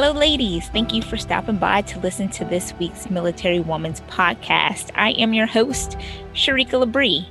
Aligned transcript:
Hello, 0.00 0.12
ladies. 0.12 0.68
Thank 0.68 0.94
you 0.94 1.02
for 1.02 1.16
stopping 1.16 1.56
by 1.56 1.82
to 1.82 1.98
listen 1.98 2.28
to 2.28 2.44
this 2.44 2.72
week's 2.78 3.10
Military 3.10 3.58
Woman's 3.58 4.00
podcast. 4.02 4.92
I 4.94 5.10
am 5.14 5.34
your 5.34 5.48
host, 5.48 5.98
Sharika 6.34 6.80
Labrie. 6.80 7.26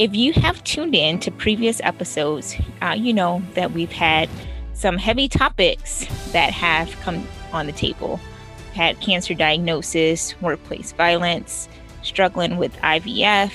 If 0.00 0.12
you 0.16 0.32
have 0.32 0.64
tuned 0.64 0.96
in 0.96 1.20
to 1.20 1.30
previous 1.30 1.80
episodes, 1.84 2.56
uh, 2.82 2.96
you 2.98 3.14
know 3.14 3.44
that 3.54 3.70
we've 3.70 3.92
had 3.92 4.28
some 4.72 4.98
heavy 4.98 5.28
topics 5.28 6.04
that 6.32 6.52
have 6.52 6.90
come 7.02 7.24
on 7.52 7.66
the 7.66 7.72
table. 7.72 8.18
We've 8.56 8.74
had 8.74 8.98
cancer 8.98 9.34
diagnosis, 9.34 10.34
workplace 10.40 10.90
violence, 10.90 11.68
struggling 12.02 12.56
with 12.56 12.74
IVF, 12.78 13.52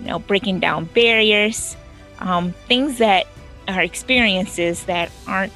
you 0.00 0.06
know, 0.06 0.18
breaking 0.18 0.58
down 0.58 0.86
barriers, 0.86 1.76
um, 2.18 2.54
things 2.66 2.98
that 2.98 3.28
are 3.68 3.82
experiences 3.82 4.82
that 4.86 5.12
aren't 5.28 5.52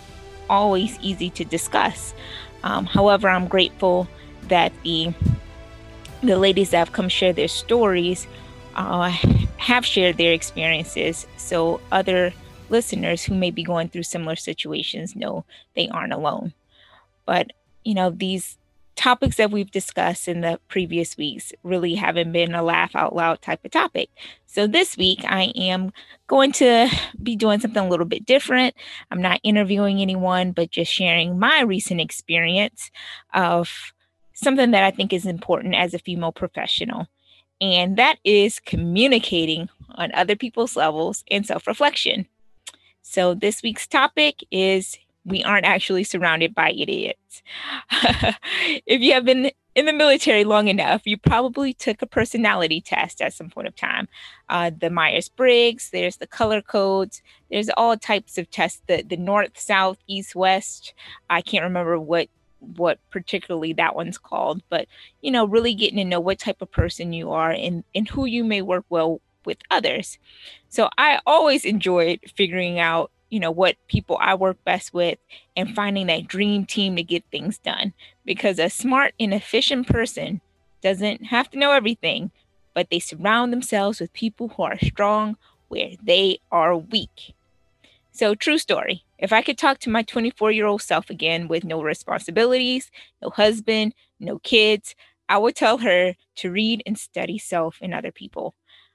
always 0.52 0.98
easy 1.00 1.30
to 1.30 1.44
discuss. 1.44 2.14
Um, 2.62 2.84
however, 2.84 3.28
I'm 3.28 3.48
grateful 3.48 4.06
that 4.48 4.72
the 4.84 5.12
the 6.22 6.38
ladies 6.38 6.70
that 6.70 6.78
have 6.78 6.92
come 6.92 7.08
share 7.08 7.32
their 7.32 7.48
stories 7.48 8.28
uh, 8.76 9.10
have 9.56 9.84
shared 9.84 10.18
their 10.18 10.32
experiences, 10.32 11.26
so 11.36 11.80
other 11.90 12.32
listeners 12.68 13.24
who 13.24 13.34
may 13.34 13.50
be 13.50 13.64
going 13.64 13.88
through 13.88 14.04
similar 14.04 14.36
situations 14.36 15.16
know 15.16 15.44
they 15.74 15.88
aren't 15.88 16.12
alone. 16.12 16.52
But 17.26 17.52
you 17.82 17.94
know 17.94 18.10
these 18.10 18.58
topics 18.96 19.36
that 19.36 19.50
we've 19.50 19.70
discussed 19.70 20.28
in 20.28 20.42
the 20.42 20.60
previous 20.68 21.16
weeks 21.16 21.52
really 21.62 21.94
haven't 21.94 22.32
been 22.32 22.54
a 22.54 22.62
laugh 22.62 22.94
out 22.94 23.14
loud 23.14 23.40
type 23.42 23.64
of 23.64 23.70
topic. 23.70 24.10
So 24.46 24.66
this 24.66 24.96
week 24.96 25.20
I 25.24 25.52
am 25.56 25.92
going 26.26 26.52
to 26.52 26.88
be 27.22 27.36
doing 27.36 27.60
something 27.60 27.84
a 27.84 27.88
little 27.88 28.06
bit 28.06 28.26
different. 28.26 28.74
I'm 29.10 29.22
not 29.22 29.40
interviewing 29.42 30.00
anyone, 30.00 30.52
but 30.52 30.70
just 30.70 30.92
sharing 30.92 31.38
my 31.38 31.62
recent 31.62 32.00
experience 32.00 32.90
of 33.34 33.92
something 34.34 34.72
that 34.72 34.84
I 34.84 34.90
think 34.90 35.12
is 35.12 35.26
important 35.26 35.74
as 35.74 35.94
a 35.94 35.98
female 35.98 36.32
professional. 36.32 37.06
And 37.60 37.96
that 37.96 38.16
is 38.24 38.58
communicating 38.58 39.68
on 39.90 40.12
other 40.14 40.36
people's 40.36 40.76
levels 40.76 41.24
and 41.30 41.46
self 41.46 41.66
reflection. 41.66 42.26
So, 43.02 43.34
this 43.34 43.62
week's 43.62 43.86
topic 43.86 44.44
is 44.50 44.96
we 45.24 45.42
aren't 45.44 45.66
actually 45.66 46.04
surrounded 46.04 46.54
by 46.54 46.70
idiots. 46.70 47.42
if 48.86 49.00
you 49.00 49.12
have 49.12 49.24
been 49.24 49.50
in 49.74 49.86
the 49.86 49.92
military 49.92 50.44
long 50.44 50.68
enough, 50.68 51.02
you 51.04 51.16
probably 51.16 51.72
took 51.72 52.02
a 52.02 52.06
personality 52.06 52.80
test 52.80 53.22
at 53.22 53.32
some 53.32 53.48
point 53.48 53.68
of 53.68 53.76
time. 53.76 54.08
Uh, 54.48 54.70
the 54.76 54.90
Myers 54.90 55.28
Briggs, 55.28 55.90
there's 55.90 56.16
the 56.16 56.26
color 56.26 56.60
codes, 56.60 57.22
there's 57.50 57.70
all 57.76 57.96
types 57.96 58.36
of 58.36 58.50
tests. 58.50 58.82
The 58.86 59.02
the 59.02 59.16
north, 59.16 59.58
south, 59.58 59.98
east, 60.08 60.34
west. 60.34 60.92
I 61.30 61.40
can't 61.40 61.64
remember 61.64 61.98
what 61.98 62.28
what 62.58 62.98
particularly 63.10 63.72
that 63.74 63.94
one's 63.94 64.18
called, 64.18 64.62
but 64.68 64.86
you 65.20 65.30
know, 65.30 65.46
really 65.46 65.74
getting 65.74 65.98
to 65.98 66.04
know 66.04 66.20
what 66.20 66.38
type 66.38 66.62
of 66.62 66.70
person 66.70 67.12
you 67.12 67.30
are 67.30 67.52
and 67.52 67.84
and 67.94 68.08
who 68.08 68.26
you 68.26 68.44
may 68.44 68.62
work 68.62 68.84
well 68.88 69.20
with 69.44 69.58
others. 69.70 70.18
So 70.68 70.88
I 70.98 71.20
always 71.26 71.64
enjoyed 71.64 72.20
figuring 72.36 72.78
out 72.78 73.11
you 73.32 73.40
know 73.40 73.50
what 73.50 73.76
people 73.88 74.18
I 74.20 74.34
work 74.34 74.62
best 74.62 74.92
with 74.92 75.18
and 75.56 75.68
mm-hmm. 75.68 75.74
finding 75.74 76.06
that 76.08 76.28
dream 76.28 76.66
team 76.66 76.96
to 76.96 77.02
get 77.02 77.24
things 77.32 77.56
done 77.56 77.94
because 78.26 78.58
a 78.58 78.68
smart 78.68 79.14
and 79.18 79.32
efficient 79.32 79.88
person 79.88 80.42
doesn't 80.82 81.24
have 81.24 81.50
to 81.50 81.58
know 81.58 81.72
everything 81.72 82.30
but 82.74 82.90
they 82.90 82.98
surround 82.98 83.52
themselves 83.52 84.00
with 84.00 84.12
people 84.12 84.48
who 84.48 84.62
are 84.62 84.78
strong 84.78 85.36
where 85.68 85.92
they 86.02 86.38
are 86.50 86.76
weak. 86.76 87.34
So 88.12 88.34
true 88.34 88.58
story. 88.58 89.04
If 89.18 89.32
I 89.32 89.42
could 89.42 89.56
talk 89.56 89.78
to 89.80 89.90
my 89.90 90.02
24-year-old 90.02 90.82
self 90.82 91.08
again 91.08 91.48
with 91.48 91.64
no 91.64 91.82
responsibilities, 91.82 92.90
no 93.22 93.30
husband, 93.30 93.94
no 94.20 94.38
kids, 94.40 94.94
I 95.28 95.38
would 95.38 95.56
tell 95.56 95.78
her 95.78 96.14
to 96.36 96.50
read 96.50 96.82
and 96.84 96.98
study 96.98 97.38
self 97.38 97.78
and 97.80 97.94
other 97.94 98.12
people. 98.12 98.54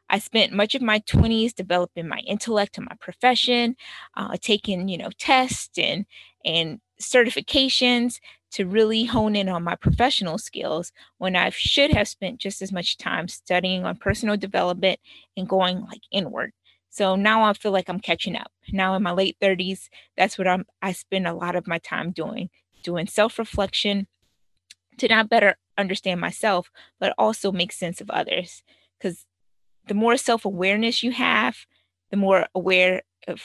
I 0.09 0.19
spent 0.19 0.53
much 0.53 0.75
of 0.75 0.81
my 0.81 0.99
20s 0.99 1.53
developing 1.53 2.07
my 2.07 2.19
intellect 2.19 2.77
and 2.77 2.87
my 2.89 2.95
profession, 2.99 3.75
uh, 4.15 4.37
taking, 4.41 4.87
you 4.87 4.97
know, 4.97 5.09
tests 5.17 5.77
and 5.77 6.05
and 6.45 6.79
certifications 7.01 8.19
to 8.51 8.65
really 8.65 9.03
hone 9.05 9.35
in 9.35 9.49
on 9.49 9.63
my 9.63 9.75
professional 9.75 10.37
skills 10.37 10.91
when 11.17 11.35
I 11.35 11.49
should 11.49 11.91
have 11.91 12.07
spent 12.07 12.39
just 12.39 12.61
as 12.61 12.71
much 12.71 12.97
time 12.97 13.27
studying 13.27 13.85
on 13.85 13.97
personal 13.97 14.37
development 14.37 14.99
and 15.35 15.47
going 15.47 15.81
like 15.81 16.01
inward. 16.11 16.53
So 16.89 17.15
now 17.15 17.43
I 17.43 17.53
feel 17.53 17.71
like 17.71 17.89
I'm 17.89 17.99
catching 17.99 18.35
up. 18.35 18.51
Now 18.71 18.95
in 18.95 19.03
my 19.03 19.11
late 19.11 19.37
30s, 19.41 19.89
that's 20.15 20.37
what 20.37 20.47
I'm 20.47 20.65
I 20.81 20.93
spend 20.93 21.27
a 21.27 21.33
lot 21.33 21.55
of 21.55 21.67
my 21.67 21.77
time 21.79 22.11
doing, 22.11 22.49
doing 22.83 23.07
self-reflection 23.07 24.07
to 24.97 25.07
not 25.07 25.29
better 25.29 25.57
understand 25.77 26.19
myself, 26.19 26.71
but 26.99 27.13
also 27.17 27.51
make 27.51 27.71
sense 27.71 28.01
of 28.01 28.09
others. 28.09 28.63
Because 28.97 29.25
the 29.87 29.93
more 29.93 30.17
self 30.17 30.45
awareness 30.45 31.03
you 31.03 31.11
have, 31.11 31.65
the 32.11 32.17
more 32.17 32.47
aware 32.53 33.03
of 33.27 33.41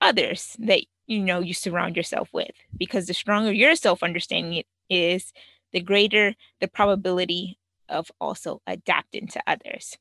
others 0.00 0.56
that 0.58 0.80
you 1.06 1.20
know 1.20 1.40
you 1.40 1.54
surround 1.54 1.96
yourself 1.96 2.28
with. 2.32 2.52
Because 2.76 3.06
the 3.06 3.14
stronger 3.14 3.52
your 3.52 3.74
self 3.76 4.02
understanding 4.02 4.64
is, 4.88 5.32
the 5.72 5.80
greater 5.80 6.34
the 6.60 6.68
probability 6.68 7.58
of 7.88 8.10
also 8.20 8.62
adapting 8.66 9.26
to 9.28 9.42
others. 9.46 9.98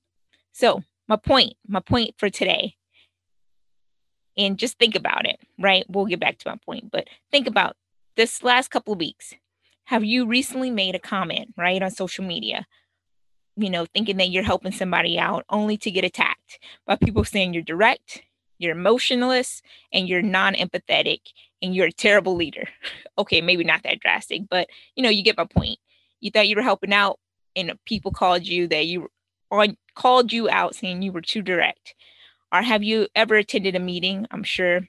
So, 0.53 0.83
my 1.07 1.17
point, 1.17 1.53
my 1.67 1.79
point 1.81 2.15
for 2.17 2.29
today, 2.29 2.75
and 4.37 4.57
just 4.57 4.79
think 4.79 4.95
about 4.95 5.27
it, 5.27 5.39
right? 5.59 5.83
We'll 5.89 6.05
get 6.05 6.19
back 6.19 6.37
to 6.39 6.49
my 6.49 6.57
point, 6.63 6.91
but 6.91 7.07
think 7.31 7.47
about 7.47 7.75
this 8.15 8.43
last 8.43 8.69
couple 8.69 8.93
of 8.93 8.99
weeks. 8.99 9.33
Have 9.85 10.03
you 10.03 10.25
recently 10.25 10.71
made 10.71 10.95
a 10.95 10.99
comment, 10.99 11.53
right, 11.57 11.81
on 11.81 11.91
social 11.91 12.23
media 12.23 12.65
you 13.55 13.69
know, 13.69 13.85
thinking 13.85 14.17
that 14.17 14.29
you're 14.29 14.43
helping 14.43 14.71
somebody 14.71 15.19
out 15.19 15.45
only 15.49 15.77
to 15.77 15.91
get 15.91 16.03
attacked 16.03 16.59
by 16.85 16.95
people 16.95 17.23
saying 17.23 17.53
you're 17.53 17.63
direct, 17.63 18.23
you're 18.57 18.75
emotionless, 18.75 19.61
and 19.91 20.07
you're 20.07 20.21
non 20.21 20.53
empathetic, 20.55 21.19
and 21.61 21.75
you're 21.75 21.87
a 21.87 21.91
terrible 21.91 22.35
leader. 22.35 22.67
okay, 23.17 23.41
maybe 23.41 23.63
not 23.63 23.83
that 23.83 23.99
drastic, 23.99 24.43
but 24.49 24.67
you 24.95 25.03
know, 25.03 25.09
you 25.09 25.23
get 25.23 25.37
my 25.37 25.45
point. 25.45 25.79
You 26.19 26.31
thought 26.31 26.47
you 26.47 26.55
were 26.55 26.61
helping 26.61 26.93
out, 26.93 27.19
and 27.55 27.77
people 27.85 28.11
called 28.11 28.47
you 28.47 28.67
that 28.67 28.87
you 28.87 29.09
on 29.51 29.77
called 29.95 30.33
you 30.33 30.49
out 30.49 30.75
saying 30.75 31.01
you 31.01 31.11
were 31.11 31.21
too 31.21 31.41
direct. 31.41 31.93
Or 32.51 32.61
have 32.61 32.83
you 32.83 33.07
ever 33.15 33.35
attended 33.35 33.75
a 33.75 33.79
meeting? 33.79 34.27
I'm 34.31 34.43
sure 34.43 34.81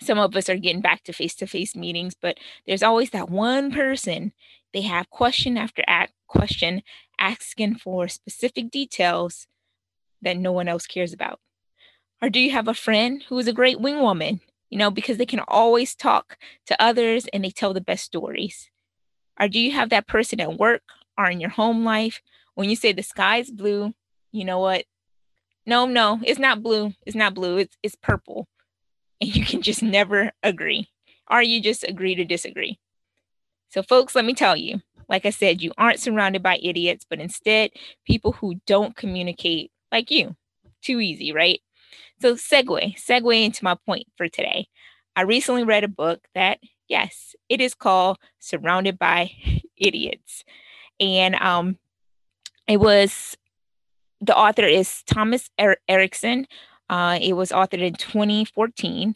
some 0.00 0.18
of 0.18 0.36
us 0.36 0.48
are 0.48 0.56
getting 0.56 0.80
back 0.80 1.04
to 1.04 1.12
face 1.12 1.34
to 1.36 1.46
face 1.46 1.76
meetings, 1.76 2.14
but 2.20 2.38
there's 2.66 2.82
always 2.82 3.10
that 3.10 3.30
one 3.30 3.72
person 3.72 4.32
they 4.72 4.82
have 4.82 5.08
question 5.08 5.56
after 5.56 5.84
question 6.26 6.82
asking 7.18 7.76
for 7.76 8.08
specific 8.08 8.70
details 8.70 9.46
that 10.22 10.36
no 10.36 10.52
one 10.52 10.68
else 10.68 10.86
cares 10.86 11.12
about? 11.12 11.40
Or 12.22 12.30
do 12.30 12.40
you 12.40 12.50
have 12.52 12.68
a 12.68 12.74
friend 12.74 13.22
who 13.28 13.38
is 13.38 13.48
a 13.48 13.52
great 13.52 13.80
wing 13.80 14.00
woman, 14.00 14.40
you 14.70 14.78
know, 14.78 14.90
because 14.90 15.18
they 15.18 15.26
can 15.26 15.40
always 15.46 15.94
talk 15.94 16.38
to 16.66 16.82
others 16.82 17.26
and 17.32 17.44
they 17.44 17.50
tell 17.50 17.74
the 17.74 17.80
best 17.80 18.04
stories? 18.04 18.70
Or 19.38 19.48
do 19.48 19.58
you 19.58 19.72
have 19.72 19.90
that 19.90 20.06
person 20.06 20.40
at 20.40 20.58
work 20.58 20.82
or 21.18 21.26
in 21.26 21.40
your 21.40 21.50
home 21.50 21.84
life 21.84 22.22
when 22.54 22.70
you 22.70 22.76
say 22.76 22.92
the 22.92 23.02
sky 23.02 23.38
is 23.38 23.50
blue, 23.50 23.94
you 24.32 24.44
know 24.44 24.60
what? 24.60 24.84
No, 25.66 25.86
no, 25.86 26.20
it's 26.24 26.38
not 26.38 26.62
blue. 26.62 26.92
It's 27.06 27.16
not 27.16 27.34
blue. 27.34 27.58
It's 27.58 27.76
it's 27.82 27.96
purple. 27.96 28.48
And 29.20 29.34
you 29.34 29.44
can 29.44 29.62
just 29.62 29.82
never 29.82 30.32
agree. 30.42 30.88
Or 31.30 31.42
you 31.42 31.60
just 31.60 31.84
agree 31.84 32.14
to 32.16 32.24
disagree. 32.24 32.78
So 33.70 33.82
folks, 33.82 34.14
let 34.14 34.24
me 34.24 34.34
tell 34.34 34.56
you, 34.56 34.82
like 35.08 35.26
I 35.26 35.30
said, 35.30 35.62
you 35.62 35.72
aren't 35.76 36.00
surrounded 36.00 36.42
by 36.42 36.58
idiots, 36.62 37.04
but 37.08 37.20
instead 37.20 37.70
people 38.06 38.32
who 38.32 38.60
don't 38.66 38.96
communicate 38.96 39.70
like 39.92 40.10
you. 40.10 40.36
Too 40.82 41.00
easy, 41.00 41.32
right? 41.32 41.60
So, 42.20 42.34
segue, 42.34 42.96
segue 42.96 43.44
into 43.44 43.64
my 43.64 43.76
point 43.86 44.06
for 44.16 44.28
today. 44.28 44.68
I 45.16 45.22
recently 45.22 45.64
read 45.64 45.84
a 45.84 45.88
book 45.88 46.26
that, 46.34 46.58
yes, 46.88 47.34
it 47.48 47.60
is 47.60 47.74
called 47.74 48.18
Surrounded 48.38 48.98
by 48.98 49.30
Idiots. 49.76 50.44
And 51.00 51.34
um, 51.36 51.78
it 52.66 52.78
was, 52.78 53.36
the 54.20 54.36
author 54.36 54.64
is 54.64 55.02
Thomas 55.06 55.50
er- 55.60 55.78
Erikson. 55.88 56.46
Uh, 56.88 57.18
it 57.20 57.34
was 57.34 57.50
authored 57.50 57.86
in 57.86 57.94
2014. 57.94 59.14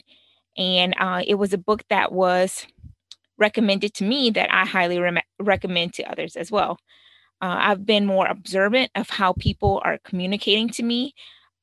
And 0.57 0.95
uh, 0.99 1.23
it 1.25 1.35
was 1.35 1.53
a 1.53 1.57
book 1.57 1.83
that 1.89 2.11
was 2.11 2.65
recommended 3.39 3.93
to 3.95 4.03
me 4.03 4.29
that 4.31 4.53
I 4.53 4.65
highly 4.65 4.99
re- 4.99 5.23
recommend 5.39 5.93
to 5.93 6.03
others 6.03 6.35
as 6.35 6.51
well. 6.51 6.77
Uh, 7.41 7.55
I've 7.59 7.85
been 7.85 8.05
more 8.05 8.27
observant 8.27 8.91
of 8.95 9.09
how 9.09 9.33
people 9.33 9.81
are 9.83 9.97
communicating 10.03 10.69
to 10.69 10.83
me 10.83 11.13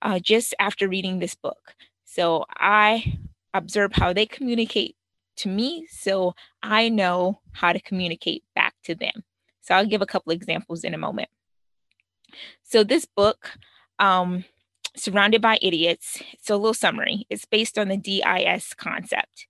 uh, 0.03 0.19
just 0.19 0.55
after 0.59 0.89
reading 0.89 1.19
this 1.19 1.35
book. 1.35 1.75
So 2.05 2.47
I 2.51 3.19
observe 3.53 3.93
how 3.93 4.13
they 4.13 4.27
communicate 4.27 4.97
to 5.37 5.49
me 5.49 5.87
so 5.91 6.35
I 6.63 6.89
know 6.89 7.41
how 7.53 7.73
to 7.73 7.81
communicate 7.81 8.43
back 8.55 8.75
to 8.85 8.95
them. 8.95 9.25
So 9.61 9.75
I'll 9.75 9.87
give 9.87 10.03
a 10.03 10.07
couple 10.07 10.33
examples 10.33 10.83
in 10.83 10.95
a 10.95 10.99
moment. 10.99 11.29
So 12.63 12.85
this 12.85 13.05
book, 13.05 13.53
um, 13.99 14.45
Surrounded 14.97 15.43
by 15.43 15.59
Idiots, 15.61 16.23
it's 16.33 16.49
a 16.49 16.57
little 16.57 16.73
summary. 16.73 17.27
It's 17.29 17.45
based 17.45 17.77
on 17.79 17.89
the 17.89 17.99
DIS 17.99 18.73
concept. 18.73 19.47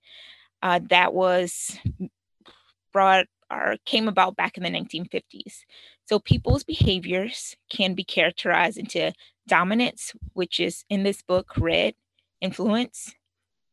Uh, 0.61 0.81
that 0.89 1.13
was 1.13 1.77
brought 2.97 3.27
or 3.51 3.75
came 3.85 4.07
about 4.07 4.35
back 4.35 4.57
in 4.57 4.63
the 4.63 4.71
1950s. 4.71 5.65
So 6.05 6.17
people's 6.17 6.63
behaviors 6.63 7.55
can 7.69 7.93
be 7.93 8.03
characterized 8.03 8.79
into 8.79 9.13
dominance, 9.47 10.13
which 10.33 10.59
is 10.59 10.83
in 10.89 11.03
this 11.03 11.21
book 11.21 11.51
red, 11.59 11.93
influence, 12.41 13.13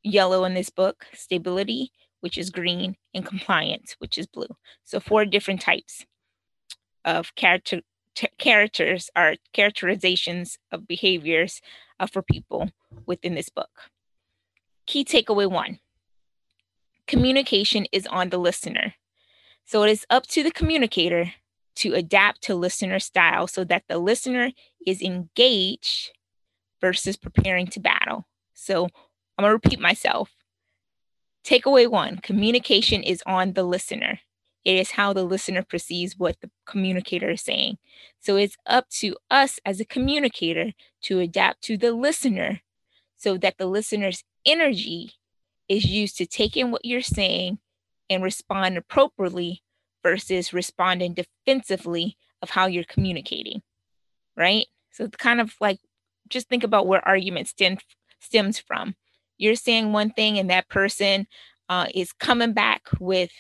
yellow 0.02 0.44
in 0.44 0.52
this 0.52 0.68
book, 0.68 1.06
stability, 1.14 1.90
which 2.20 2.36
is 2.36 2.50
green, 2.50 2.96
and 3.14 3.24
compliance, 3.24 3.96
which 3.98 4.18
is 4.18 4.26
blue. 4.26 4.56
So 4.84 5.00
four 5.00 5.24
different 5.24 5.62
types 5.62 6.04
of 7.02 7.34
character 7.34 7.80
t- 8.14 8.28
characters 8.36 9.08
are 9.16 9.36
characterizations 9.54 10.58
of 10.70 10.86
behaviors 10.86 11.62
uh, 11.98 12.06
for 12.06 12.20
people 12.20 12.68
within 13.06 13.34
this 13.34 13.48
book. 13.48 13.70
Key 14.84 15.02
takeaway 15.02 15.50
one 15.50 15.78
communication 17.06 17.86
is 17.90 18.06
on 18.06 18.28
the 18.28 18.38
listener. 18.38 18.94
So 19.64 19.82
it 19.82 19.90
is 19.90 20.06
up 20.10 20.26
to 20.28 20.42
the 20.42 20.50
communicator 20.50 21.32
to 21.76 21.94
adapt 21.94 22.42
to 22.42 22.54
listener 22.54 22.98
style 22.98 23.46
so 23.46 23.64
that 23.64 23.84
the 23.88 23.98
listener 23.98 24.52
is 24.86 25.02
engaged 25.02 26.12
versus 26.80 27.16
preparing 27.16 27.66
to 27.68 27.80
battle. 27.80 28.26
So 28.52 28.84
I'm 29.36 29.42
going 29.42 29.50
to 29.50 29.54
repeat 29.54 29.80
myself. 29.80 30.30
Takeaway 31.44 31.90
one 31.90 32.18
communication 32.18 33.02
is 33.02 33.22
on 33.26 33.52
the 33.52 33.64
listener. 33.64 34.20
It 34.64 34.76
is 34.76 34.92
how 34.92 35.12
the 35.12 35.24
listener 35.24 35.62
perceives 35.62 36.18
what 36.18 36.36
the 36.40 36.50
communicator 36.66 37.30
is 37.30 37.42
saying. 37.42 37.76
So 38.20 38.36
it's 38.36 38.56
up 38.66 38.88
to 39.00 39.16
us 39.30 39.58
as 39.64 39.80
a 39.80 39.84
communicator 39.84 40.72
to 41.02 41.20
adapt 41.20 41.62
to 41.64 41.76
the 41.76 41.92
listener 41.92 42.60
so 43.16 43.36
that 43.38 43.58
the 43.58 43.66
listener's 43.66 44.24
energy 44.46 45.12
is 45.68 45.84
used 45.84 46.16
to 46.18 46.26
take 46.26 46.56
in 46.56 46.70
what 46.70 46.84
you're 46.84 47.02
saying 47.02 47.58
and 48.10 48.22
respond 48.22 48.76
appropriately 48.76 49.62
versus 50.02 50.52
responding 50.52 51.14
defensively 51.14 52.16
of 52.42 52.50
how 52.50 52.66
you're 52.66 52.84
communicating. 52.84 53.62
Right? 54.36 54.66
So 54.92 55.04
it's 55.04 55.16
kind 55.16 55.40
of 55.40 55.54
like 55.60 55.78
just 56.28 56.48
think 56.48 56.64
about 56.64 56.86
where 56.86 57.06
argument 57.06 57.48
stem, 57.48 57.78
stems 58.20 58.58
from. 58.58 58.94
You're 59.38 59.56
saying 59.56 59.92
one 59.92 60.10
thing 60.10 60.38
and 60.38 60.50
that 60.50 60.68
person 60.68 61.26
uh, 61.68 61.86
is 61.94 62.12
coming 62.12 62.52
back 62.52 62.82
with 63.00 63.30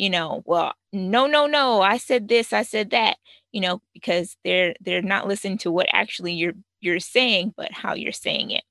you 0.00 0.08
know, 0.08 0.42
well, 0.46 0.72
no, 0.94 1.26
no, 1.26 1.46
no, 1.46 1.82
I 1.82 1.98
said 1.98 2.26
this, 2.26 2.54
I 2.54 2.62
said 2.62 2.90
that, 2.90 3.16
you 3.52 3.60
know, 3.60 3.82
because 3.92 4.36
they're 4.44 4.74
they're 4.80 5.02
not 5.02 5.28
listening 5.28 5.58
to 5.58 5.70
what 5.70 5.88
actually 5.92 6.32
you're 6.32 6.54
you're 6.80 7.00
saying, 7.00 7.52
but 7.54 7.70
how 7.70 7.94
you're 7.94 8.12
saying 8.12 8.50
it. 8.50 8.64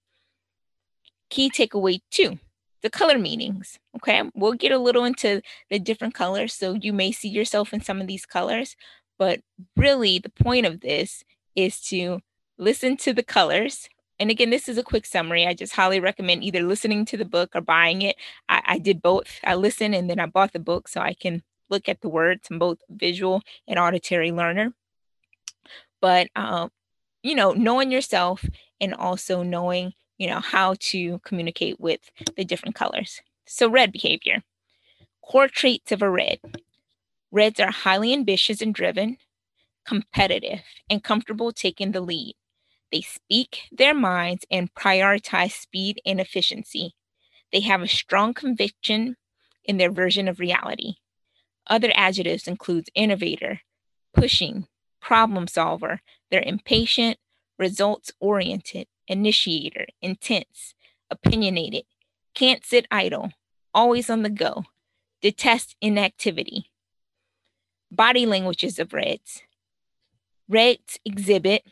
Key 1.30 1.51
takeaway 1.51 2.00
two, 2.09 2.39
the 2.81 2.89
color 2.89 3.17
meanings. 3.17 3.79
Okay, 3.97 4.23
we'll 4.33 4.53
get 4.53 4.71
a 4.71 4.77
little 4.77 5.05
into 5.05 5.41
the 5.69 5.79
different 5.79 6.13
colors, 6.13 6.53
so 6.53 6.73
you 6.73 6.93
may 6.93 7.11
see 7.11 7.29
yourself 7.29 7.73
in 7.73 7.81
some 7.81 8.01
of 8.01 8.07
these 8.07 8.25
colors, 8.25 8.75
but 9.17 9.41
really 9.75 10.19
the 10.19 10.29
point 10.29 10.65
of 10.65 10.81
this 10.81 11.23
is 11.55 11.79
to 11.81 12.19
listen 12.57 12.97
to 12.97 13.13
the 13.13 13.23
colors 13.23 13.89
and 14.19 14.29
again, 14.29 14.49
this 14.49 14.67
is 14.67 14.77
a 14.77 14.83
quick 14.83 15.05
summary. 15.05 15.47
I 15.47 15.53
just 15.53 15.73
highly 15.73 16.01
recommend 16.01 16.43
either 16.43 16.61
listening 16.61 17.05
to 17.05 17.17
the 17.17 17.25
book 17.25 17.55
or 17.55 17.61
buying 17.61 18.01
it. 18.01 18.17
I, 18.49 18.61
I 18.65 18.77
did 18.77 19.01
both. 19.01 19.39
I 19.45 19.55
listened 19.55 19.95
and 19.95 20.09
then 20.09 20.19
I 20.19 20.25
bought 20.25 20.51
the 20.51 20.59
book 20.59 20.89
so 20.89 20.99
I 20.99 21.13
can 21.13 21.41
look 21.69 21.87
at 21.87 22.01
the 22.01 22.09
words. 22.09 22.49
I'm 22.51 22.59
both 22.59 22.79
visual 22.89 23.41
and 23.67 23.79
auditory 23.79 24.31
learner. 24.31 24.73
But 26.01 26.27
um, 26.35 26.71
you 27.23 27.33
know, 27.33 27.53
knowing 27.53 27.91
yourself 27.91 28.43
and 28.81 28.93
also 28.93 29.41
knowing, 29.41 29.93
you 30.19 30.27
know, 30.27 30.42
how 30.42 30.75
to 30.80 31.18
communicate 31.25 31.80
with 31.80 32.01
the 32.36 32.45
different 32.45 32.75
colors. 32.75 33.21
So 33.48 33.68
red 33.68 33.92
behavior. 33.92 34.44
Core 35.24 35.48
traits 35.48 35.92
of 35.92 36.04
a 36.04 36.10
red. 36.10 36.39
Reds 37.31 37.60
are 37.60 37.71
highly 37.71 38.13
ambitious 38.13 38.62
and 38.62 38.74
driven, 38.74 39.18
competitive, 39.88 40.62
and 40.89 41.04
comfortable 41.04 41.51
taking 41.51 41.94
the 41.94 42.01
lead. 42.01 42.36
They 42.92 43.01
speak 43.01 43.62
their 43.71 43.94
minds 43.94 44.45
and 44.51 44.74
prioritize 44.74 45.54
speed 45.54 46.01
and 46.06 46.19
efficiency. 46.19 46.95
They 47.51 47.62
have 47.62 47.81
a 47.81 47.88
strong 47.88 48.33
conviction 48.33 49.16
in 49.63 49.77
their 49.77 49.92
version 49.92 50.27
of 50.27 50.39
reality. 50.39 50.95
Other 51.68 51.92
adjectives 51.95 52.48
include 52.48 52.89
innovator, 52.94 53.62
pushing, 54.13 54.68
problem 55.00 55.48
solver. 55.48 56.01
They're 56.30 56.44
impatient, 56.45 57.18
results 57.57 58.12
oriented, 58.19 58.88
initiator, 59.09 59.88
intense, 60.01 60.73
opinionated, 61.11 61.83
can't 62.33 62.63
sit 62.63 62.88
idle, 62.89 63.31
always 63.73 64.09
on 64.09 64.23
the 64.23 64.29
go, 64.29 64.63
detest 65.21 65.75
inactivity. 65.81 66.71
Body 67.91 68.25
languages 68.25 68.79
of 68.79 68.94
Reds. 68.94 69.41
Reds 70.47 71.00
exhibit 71.03 71.63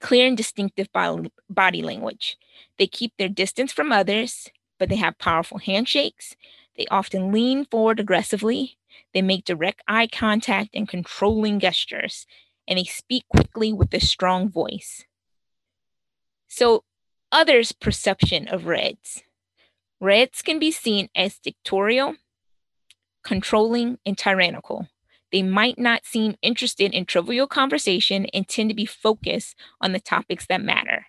clear 0.00 0.26
and 0.26 0.36
distinctive 0.36 0.88
body 0.92 1.82
language. 1.82 2.36
They 2.78 2.86
keep 2.86 3.12
their 3.16 3.28
distance 3.28 3.72
from 3.72 3.92
others, 3.92 4.50
but 4.78 4.88
they 4.88 4.96
have 4.96 5.18
powerful 5.18 5.58
handshakes. 5.58 6.36
They 6.76 6.86
often 6.90 7.32
lean 7.32 7.64
forward 7.64 8.00
aggressively. 8.00 8.76
They 9.14 9.22
make 9.22 9.44
direct 9.44 9.82
eye 9.88 10.08
contact 10.08 10.70
and 10.74 10.88
controlling 10.88 11.60
gestures, 11.60 12.26
and 12.68 12.78
they 12.78 12.84
speak 12.84 13.24
quickly 13.28 13.72
with 13.72 13.92
a 13.94 14.00
strong 14.00 14.50
voice. 14.50 15.04
So, 16.48 16.84
others' 17.32 17.72
perception 17.72 18.48
of 18.48 18.66
Reds. 18.66 19.22
Reds 20.00 20.42
can 20.42 20.58
be 20.58 20.70
seen 20.70 21.08
as 21.14 21.38
dictatorial, 21.38 22.16
controlling, 23.24 23.98
and 24.04 24.16
tyrannical. 24.16 24.88
They 25.32 25.42
might 25.42 25.78
not 25.78 26.06
seem 26.06 26.36
interested 26.42 26.92
in 26.94 27.04
trivial 27.04 27.46
conversation 27.46 28.26
and 28.32 28.46
tend 28.46 28.70
to 28.70 28.74
be 28.74 28.86
focused 28.86 29.56
on 29.80 29.92
the 29.92 30.00
topics 30.00 30.46
that 30.46 30.62
matter. 30.62 31.06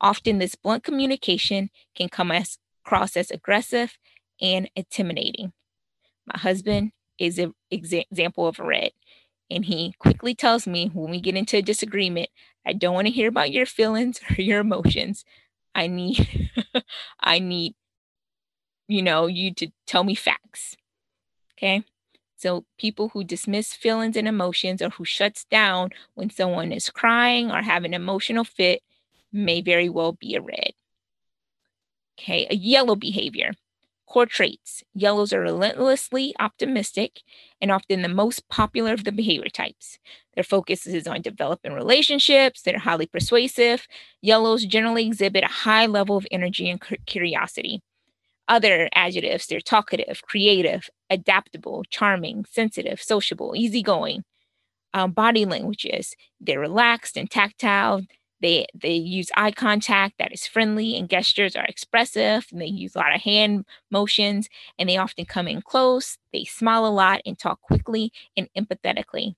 Often, 0.00 0.38
this 0.38 0.54
blunt 0.54 0.84
communication 0.84 1.70
can 1.94 2.08
come 2.08 2.30
as, 2.30 2.58
across 2.84 3.16
as 3.16 3.30
aggressive 3.30 3.96
and 4.40 4.70
intimidating. 4.76 5.52
My 6.26 6.38
husband 6.38 6.92
is 7.18 7.38
an 7.38 7.54
exa- 7.72 8.04
example 8.10 8.46
of 8.46 8.58
a 8.58 8.64
red, 8.64 8.90
and 9.50 9.64
he 9.64 9.94
quickly 9.98 10.34
tells 10.34 10.66
me 10.66 10.90
when 10.92 11.10
we 11.10 11.20
get 11.20 11.36
into 11.36 11.56
a 11.56 11.62
disagreement, 11.62 12.28
I 12.66 12.72
don't 12.72 12.94
want 12.94 13.06
to 13.06 13.12
hear 13.12 13.28
about 13.28 13.52
your 13.52 13.66
feelings 13.66 14.20
or 14.30 14.42
your 14.42 14.60
emotions. 14.60 15.24
I 15.74 15.86
need, 15.86 16.50
I 17.20 17.38
need, 17.38 17.74
you 18.88 19.02
know, 19.02 19.26
you 19.26 19.54
to 19.54 19.68
tell 19.86 20.04
me 20.04 20.14
facts. 20.14 20.76
Okay. 21.52 21.84
So 22.36 22.66
people 22.78 23.10
who 23.10 23.24
dismiss 23.24 23.72
feelings 23.74 24.16
and 24.16 24.28
emotions 24.28 24.82
or 24.82 24.90
who 24.90 25.04
shuts 25.04 25.44
down 25.44 25.90
when 26.14 26.28
someone 26.30 26.72
is 26.72 26.90
crying 26.90 27.50
or 27.50 27.62
have 27.62 27.84
an 27.84 27.94
emotional 27.94 28.44
fit 28.44 28.82
may 29.32 29.62
very 29.62 29.88
well 29.88 30.12
be 30.12 30.34
a 30.34 30.40
red. 30.42 30.72
Okay, 32.18 32.46
a 32.50 32.54
yellow 32.54 32.96
behavior. 32.96 33.52
Core 34.06 34.26
traits. 34.26 34.84
Yellows 34.94 35.32
are 35.32 35.40
relentlessly 35.40 36.34
optimistic 36.38 37.22
and 37.60 37.70
often 37.70 38.02
the 38.02 38.08
most 38.08 38.48
popular 38.48 38.92
of 38.92 39.04
the 39.04 39.12
behavior 39.12 39.48
types. 39.48 39.98
Their 40.34 40.44
focus 40.44 40.86
is 40.86 41.06
on 41.06 41.22
developing 41.22 41.72
relationships. 41.72 42.62
They're 42.62 42.78
highly 42.78 43.06
persuasive. 43.06 43.86
Yellows 44.22 44.64
generally 44.64 45.06
exhibit 45.06 45.44
a 45.44 45.48
high 45.48 45.86
level 45.86 46.16
of 46.16 46.26
energy 46.30 46.70
and 46.70 46.80
curiosity 47.06 47.82
other 48.48 48.88
adjectives 48.94 49.46
they're 49.46 49.60
talkative 49.60 50.22
creative 50.22 50.88
adaptable 51.10 51.84
charming 51.90 52.44
sensitive 52.48 53.00
sociable 53.02 53.54
easygoing 53.56 54.22
um, 54.94 55.12
body 55.12 55.44
languages 55.44 56.14
they're 56.40 56.60
relaxed 56.60 57.16
and 57.16 57.30
tactile 57.30 58.02
they 58.40 58.66
they 58.74 58.94
use 58.94 59.30
eye 59.36 59.50
contact 59.50 60.14
that 60.18 60.32
is 60.32 60.46
friendly 60.46 60.96
and 60.96 61.08
gestures 61.08 61.56
are 61.56 61.64
expressive 61.64 62.46
and 62.52 62.60
they 62.60 62.66
use 62.66 62.94
a 62.94 62.98
lot 62.98 63.14
of 63.14 63.22
hand 63.22 63.64
motions 63.90 64.48
and 64.78 64.88
they 64.88 64.96
often 64.96 65.24
come 65.24 65.48
in 65.48 65.62
close 65.62 66.18
they 66.32 66.44
smile 66.44 66.86
a 66.86 66.88
lot 66.88 67.22
and 67.24 67.38
talk 67.38 67.60
quickly 67.62 68.12
and 68.36 68.48
empathetically. 68.56 69.34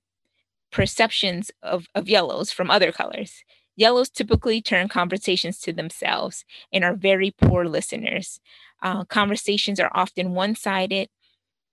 Perceptions 0.71 1.49
of, 1.63 1.87
of 1.95 2.09
yellows 2.09 2.51
from 2.51 2.69
other 2.69 2.91
colors. 2.91 3.43
Yellows 3.75 4.09
typically 4.09 4.61
turn 4.61 4.89
conversations 4.89 5.59
to 5.61 5.71
themselves 5.71 6.43
and 6.73 6.83
are 6.83 6.95
very 6.95 7.31
poor 7.31 7.65
listeners. 7.65 8.41
Uh, 8.83 9.05
conversations 9.05 9.79
are 9.79 9.91
often 9.93 10.33
one 10.33 10.55
sided 10.55 11.07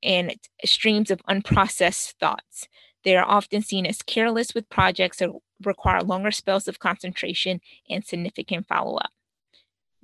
and 0.03 0.37
streams 0.65 1.11
of 1.11 1.21
unprocessed 1.29 2.15
thoughts. 2.21 2.69
They 3.03 3.17
are 3.17 3.25
often 3.27 3.63
seen 3.63 3.85
as 3.87 4.03
careless 4.03 4.55
with 4.55 4.69
projects 4.69 5.19
that 5.19 5.31
require 5.65 6.01
longer 6.03 6.31
spells 6.31 6.69
of 6.69 6.79
concentration 6.79 7.61
and 7.89 8.05
significant 8.05 8.67
follow 8.67 8.97
up. 8.97 9.11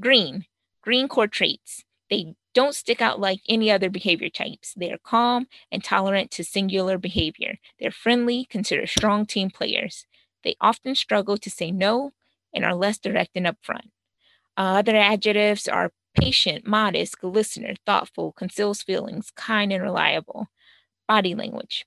Green, 0.00 0.46
green 0.82 1.08
core 1.08 1.26
traits. 1.26 1.84
They 2.10 2.34
don't 2.54 2.74
stick 2.74 3.00
out 3.00 3.20
like 3.20 3.40
any 3.48 3.70
other 3.70 3.88
behavior 3.88 4.28
types. 4.28 4.74
They 4.74 4.92
are 4.92 4.98
calm 4.98 5.46
and 5.70 5.82
tolerant 5.82 6.30
to 6.32 6.44
singular 6.44 6.98
behavior. 6.98 7.58
They're 7.80 7.90
friendly, 7.90 8.46
consider 8.50 8.86
strong 8.86 9.24
team 9.24 9.50
players. 9.50 10.06
They 10.44 10.56
often 10.60 10.94
struggle 10.94 11.38
to 11.38 11.50
say 11.50 11.70
no 11.70 12.12
and 12.54 12.64
are 12.64 12.74
less 12.74 12.98
direct 12.98 13.30
and 13.36 13.46
upfront. 13.46 13.90
Uh, 14.56 14.78
other 14.78 14.96
adjectives 14.96 15.66
are 15.66 15.92
patient, 16.14 16.66
modest, 16.66 17.18
good 17.18 17.32
listener, 17.32 17.74
thoughtful, 17.86 18.32
conceals 18.32 18.82
feelings, 18.82 19.32
kind, 19.34 19.72
and 19.72 19.82
reliable. 19.82 20.48
Body 21.08 21.34
language. 21.34 21.86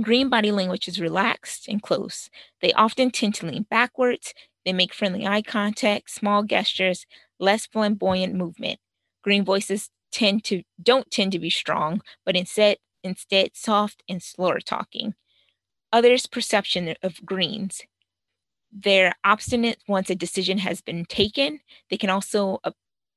Green 0.00 0.28
body 0.30 0.50
language 0.50 0.88
is 0.88 1.00
relaxed 1.00 1.68
and 1.68 1.82
close. 1.82 2.30
They 2.62 2.72
often 2.72 3.10
tend 3.10 3.34
to 3.36 3.46
lean 3.46 3.66
backwards. 3.68 4.32
They 4.64 4.72
make 4.72 4.94
friendly 4.94 5.26
eye 5.26 5.42
contact, 5.42 6.10
small 6.10 6.44
gestures, 6.44 7.04
less 7.38 7.66
flamboyant 7.66 8.34
movement. 8.34 8.78
Green 9.22 9.44
voices 9.44 9.90
tend 10.10 10.44
to 10.44 10.62
don't 10.82 11.10
tend 11.10 11.32
to 11.32 11.38
be 11.38 11.50
strong, 11.50 12.00
but 12.24 12.36
instead 12.36 12.78
instead 13.04 13.50
soft 13.54 14.02
and 14.08 14.22
slower 14.22 14.60
talking. 14.60 15.14
Others' 15.92 16.26
perception 16.26 16.94
of 17.02 17.24
greens. 17.26 17.82
They're 18.72 19.14
obstinate 19.24 19.78
once 19.86 20.08
a 20.08 20.14
decision 20.14 20.58
has 20.58 20.80
been 20.80 21.04
taken. 21.04 21.60
They 21.90 21.98
can 21.98 22.08
also 22.08 22.60
uh, 22.64 22.70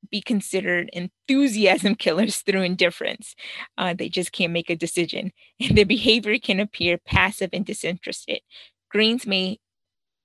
be 0.09 0.21
considered 0.21 0.89
enthusiasm 0.93 1.95
killers 2.05 2.37
through 2.37 2.61
indifference. 2.61 3.35
Uh, 3.77 3.93
they 3.93 4.09
just 4.09 4.31
can't 4.31 4.53
make 4.53 4.69
a 4.69 4.75
decision, 4.75 5.31
and 5.59 5.77
their 5.77 5.85
behavior 5.85 6.37
can 6.39 6.59
appear 6.59 6.97
passive 6.97 7.49
and 7.53 7.65
disinterested. 7.65 8.41
Greens 8.89 9.25
may 9.27 9.59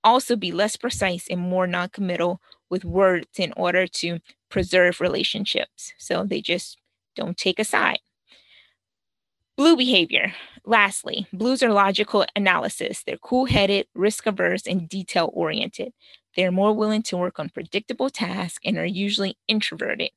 also 0.03 0.35
be 0.35 0.51
less 0.51 0.75
precise 0.75 1.27
and 1.29 1.39
more 1.39 1.67
noncommittal 1.67 2.41
with 2.69 2.85
words 2.85 3.37
in 3.37 3.53
order 3.55 3.85
to 3.85 4.19
preserve 4.49 5.01
relationships. 5.01 5.93
So 5.97 6.23
they 6.23 6.41
just 6.41 6.77
don't 7.15 7.37
take 7.37 7.59
a 7.59 7.63
side. 7.63 7.99
Blue 9.61 9.77
behavior. 9.77 10.33
Lastly, 10.65 11.27
blues 11.31 11.61
are 11.61 11.71
logical 11.71 12.25
analysis. 12.35 13.03
They're 13.03 13.15
cool 13.17 13.45
headed, 13.45 13.85
risk 13.93 14.25
averse, 14.25 14.65
and 14.65 14.89
detail 14.89 15.29
oriented. 15.35 15.93
They're 16.35 16.51
more 16.51 16.73
willing 16.73 17.03
to 17.03 17.17
work 17.17 17.37
on 17.37 17.49
predictable 17.49 18.09
tasks 18.09 18.57
and 18.65 18.75
are 18.79 18.85
usually 18.87 19.37
introverted. 19.47 20.09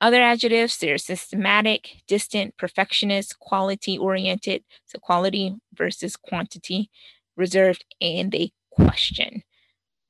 Other 0.00 0.20
adjectives, 0.20 0.78
they're 0.78 0.98
systematic, 0.98 2.02
distant, 2.08 2.56
perfectionist, 2.56 3.38
quality 3.38 3.96
oriented, 3.98 4.64
so 4.84 4.98
quality 4.98 5.54
versus 5.72 6.16
quantity, 6.16 6.90
reserved, 7.36 7.84
and 8.00 8.32
they 8.32 8.50
question. 8.72 9.44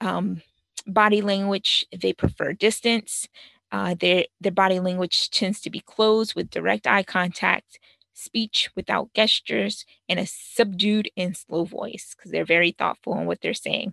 Um, 0.00 0.40
body 0.86 1.20
language, 1.20 1.84
they 1.94 2.14
prefer 2.14 2.54
distance. 2.54 3.28
Uh, 3.70 3.94
their, 4.00 4.24
their 4.40 4.52
body 4.52 4.80
language 4.80 5.28
tends 5.28 5.60
to 5.60 5.68
be 5.68 5.80
closed 5.80 6.34
with 6.34 6.48
direct 6.48 6.86
eye 6.86 7.02
contact, 7.02 7.78
speech 8.16 8.70
without 8.74 9.12
gestures, 9.14 9.84
and 10.08 10.18
a 10.18 10.26
subdued 10.26 11.10
and 11.16 11.36
slow 11.36 11.64
voice 11.64 12.14
because 12.16 12.30
they're 12.30 12.44
very 12.44 12.72
thoughtful 12.72 13.18
in 13.18 13.26
what 13.26 13.40
they're 13.40 13.54
saying 13.54 13.92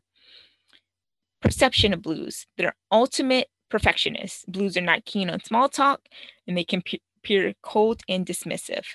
perception 1.43 1.93
of 1.93 2.01
blues. 2.01 2.47
They're 2.57 2.75
ultimate 2.91 3.49
perfectionists. 3.69 4.45
Blues 4.47 4.77
are 4.77 4.81
not 4.81 5.05
keen 5.05 5.29
on 5.29 5.43
small 5.43 5.69
talk 5.69 6.01
and 6.47 6.57
they 6.57 6.63
can 6.63 6.81
appear 7.17 7.53
cold 7.61 8.01
and 8.07 8.25
dismissive. 8.25 8.85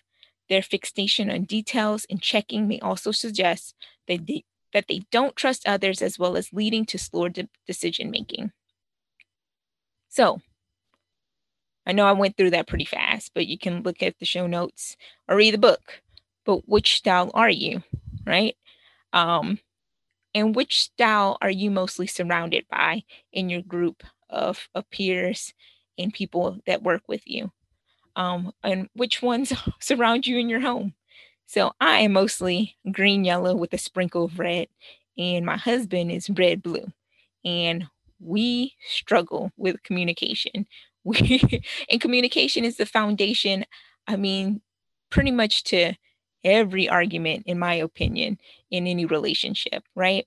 Their 0.48 0.62
fixation 0.62 1.30
on 1.30 1.44
details 1.44 2.06
and 2.08 2.22
checking 2.22 2.66
may 2.66 2.80
also 2.80 3.12
suggest 3.12 3.74
that 4.08 4.26
they, 4.26 4.44
that 4.72 4.86
they 4.88 5.02
don't 5.12 5.36
trust 5.36 5.68
others 5.68 6.00
as 6.00 6.18
well 6.18 6.36
as 6.36 6.52
leading 6.52 6.86
to 6.86 6.98
slower 6.98 7.28
de- 7.28 7.48
decision 7.66 8.10
making. 8.10 8.52
So, 10.08 10.40
I 11.88 11.92
know 11.92 12.06
I 12.06 12.12
went 12.12 12.36
through 12.36 12.50
that 12.50 12.68
pretty 12.68 12.84
fast, 12.84 13.32
but 13.34 13.46
you 13.46 13.58
can 13.58 13.82
look 13.82 14.02
at 14.02 14.18
the 14.18 14.26
show 14.26 14.46
notes 14.46 14.96
or 15.28 15.36
read 15.36 15.54
the 15.54 15.58
book. 15.58 16.02
But 16.44 16.68
which 16.68 16.96
style 16.96 17.30
are 17.34 17.50
you, 17.50 17.82
right? 18.26 18.56
Um, 19.12 19.58
and 20.34 20.54
which 20.56 20.80
style 20.80 21.38
are 21.42 21.50
you 21.50 21.70
mostly 21.70 22.06
surrounded 22.06 22.66
by 22.70 23.04
in 23.32 23.48
your 23.50 23.62
group 23.62 24.02
of, 24.30 24.68
of 24.74 24.90
peers 24.90 25.54
and 25.98 26.12
people 26.12 26.60
that 26.66 26.82
work 26.82 27.02
with 27.08 27.22
you? 27.26 27.52
Um, 28.16 28.52
and 28.64 28.88
which 28.94 29.22
ones 29.22 29.52
surround 29.80 30.26
you 30.26 30.38
in 30.38 30.48
your 30.48 30.60
home? 30.60 30.94
So 31.46 31.72
I 31.80 32.00
am 32.00 32.12
mostly 32.12 32.76
green 32.92 33.24
yellow 33.24 33.54
with 33.56 33.72
a 33.72 33.78
sprinkle 33.78 34.24
of 34.24 34.38
red, 34.38 34.68
and 35.16 35.46
my 35.46 35.56
husband 35.56 36.12
is 36.12 36.30
red 36.30 36.62
blue. 36.62 36.86
And 37.44 37.86
we 38.20 38.74
struggle 38.86 39.52
with 39.56 39.82
communication. 39.82 40.66
We 41.08 41.62
and 41.90 42.00
communication 42.00 42.64
is 42.64 42.76
the 42.76 42.86
foundation. 42.86 43.64
I 44.06 44.16
mean, 44.16 44.60
pretty 45.10 45.30
much 45.30 45.64
to 45.64 45.94
every 46.44 46.88
argument, 46.88 47.44
in 47.46 47.58
my 47.58 47.74
opinion, 47.74 48.38
in 48.70 48.86
any 48.86 49.04
relationship, 49.04 49.84
right? 49.94 50.26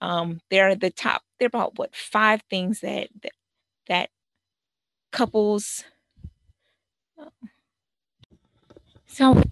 Um, 0.00 0.40
they're 0.50 0.74
the 0.74 0.90
top, 0.90 1.22
they're 1.38 1.46
about 1.46 1.78
what 1.78 1.94
five 1.94 2.42
things 2.50 2.80
that 2.80 3.08
that, 3.22 3.32
that 3.88 4.10
couples 5.12 5.84
uh, 7.20 7.28
so 9.06 9.42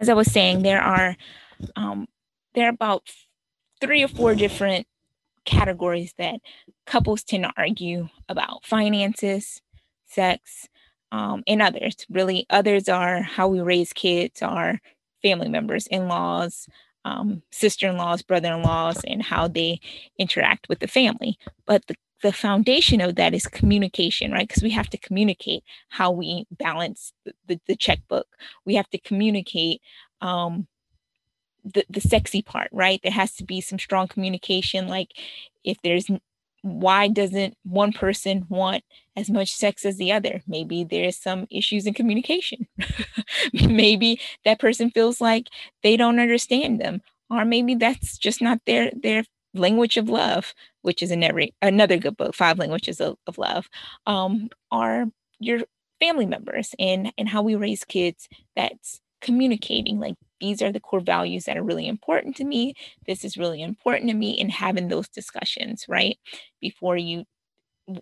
as 0.00 0.08
I 0.08 0.14
was 0.14 0.32
saying, 0.32 0.62
there 0.62 0.80
are 0.80 1.16
um, 1.76 2.08
there 2.54 2.66
are 2.66 2.70
about 2.70 3.02
three 3.80 4.02
or 4.02 4.08
four 4.08 4.34
different 4.34 4.86
categories 5.44 6.14
that 6.18 6.40
couples 6.86 7.22
tend 7.22 7.44
to 7.44 7.52
argue 7.56 8.08
about 8.28 8.64
finances, 8.64 9.60
sex, 10.06 10.68
um, 11.12 11.42
and 11.46 11.62
others. 11.62 12.06
Really, 12.08 12.46
others 12.50 12.88
are 12.88 13.22
how 13.22 13.48
we 13.48 13.60
raise 13.60 13.92
kids, 13.92 14.42
our 14.42 14.80
family 15.22 15.48
members, 15.48 15.86
in 15.86 16.08
laws, 16.08 16.66
um, 17.04 17.42
sister 17.50 17.88
in 17.88 17.96
laws, 17.96 18.22
brother 18.22 18.52
in 18.52 18.62
laws, 18.62 19.02
and 19.04 19.22
how 19.22 19.48
they 19.48 19.80
interact 20.18 20.68
with 20.68 20.80
the 20.80 20.88
family. 20.88 21.38
But 21.66 21.86
the, 21.86 21.96
the 22.22 22.32
foundation 22.32 23.00
of 23.00 23.16
that 23.16 23.34
is 23.34 23.46
communication, 23.46 24.30
right? 24.32 24.46
Because 24.46 24.62
we 24.62 24.70
have 24.70 24.90
to 24.90 24.98
communicate 24.98 25.64
how 25.88 26.10
we 26.10 26.46
balance 26.50 27.12
the, 27.24 27.32
the, 27.46 27.60
the 27.66 27.76
checkbook. 27.76 28.26
We 28.64 28.74
have 28.74 28.90
to 28.90 28.98
communicate 28.98 29.80
um, 30.20 30.66
the, 31.64 31.84
the 31.88 32.00
sexy 32.00 32.42
part, 32.42 32.68
right? 32.72 33.00
There 33.02 33.12
has 33.12 33.34
to 33.36 33.44
be 33.44 33.60
some 33.60 33.78
strong 33.78 34.08
communication. 34.08 34.88
Like 34.88 35.12
if 35.64 35.76
there's 35.82 36.10
why 36.62 37.08
doesn't 37.08 37.56
one 37.64 37.92
person 37.92 38.44
want 38.48 38.84
as 39.16 39.30
much 39.30 39.54
sex 39.54 39.84
as 39.84 39.96
the 39.96 40.12
other? 40.12 40.42
Maybe 40.46 40.84
there's 40.84 41.16
some 41.16 41.46
issues 41.50 41.86
in 41.86 41.94
communication. 41.94 42.66
maybe 43.52 44.20
that 44.44 44.60
person 44.60 44.90
feels 44.90 45.20
like 45.20 45.48
they 45.82 45.96
don't 45.96 46.20
understand 46.20 46.80
them, 46.80 47.00
or 47.30 47.44
maybe 47.44 47.74
that's 47.74 48.18
just 48.18 48.42
not 48.42 48.60
their 48.66 48.90
their 48.94 49.24
language 49.54 49.96
of 49.96 50.08
love, 50.08 50.54
which 50.82 51.02
is 51.02 51.10
another 51.10 51.46
another 51.62 51.96
good 51.96 52.16
book, 52.16 52.34
Five 52.34 52.58
Languages 52.58 53.00
of, 53.00 53.16
of 53.26 53.38
Love. 53.38 53.68
Um, 54.06 54.50
are 54.70 55.06
your 55.38 55.60
family 56.00 56.26
members 56.26 56.74
and 56.78 57.12
and 57.16 57.28
how 57.28 57.42
we 57.42 57.54
raise 57.54 57.84
kids 57.84 58.28
that's 58.56 59.00
communicating 59.20 59.98
like 59.98 60.14
these 60.40 60.62
are 60.62 60.72
the 60.72 60.80
core 60.80 61.00
values 61.00 61.44
that 61.44 61.56
are 61.56 61.62
really 61.62 61.86
important 61.88 62.36
to 62.36 62.44
me. 62.44 62.74
This 63.06 63.24
is 63.24 63.36
really 63.36 63.62
important 63.62 64.10
to 64.10 64.16
me, 64.16 64.38
and 64.40 64.50
having 64.50 64.88
those 64.88 65.08
discussions, 65.08 65.86
right? 65.88 66.18
Before 66.60 66.96
you, 66.96 67.24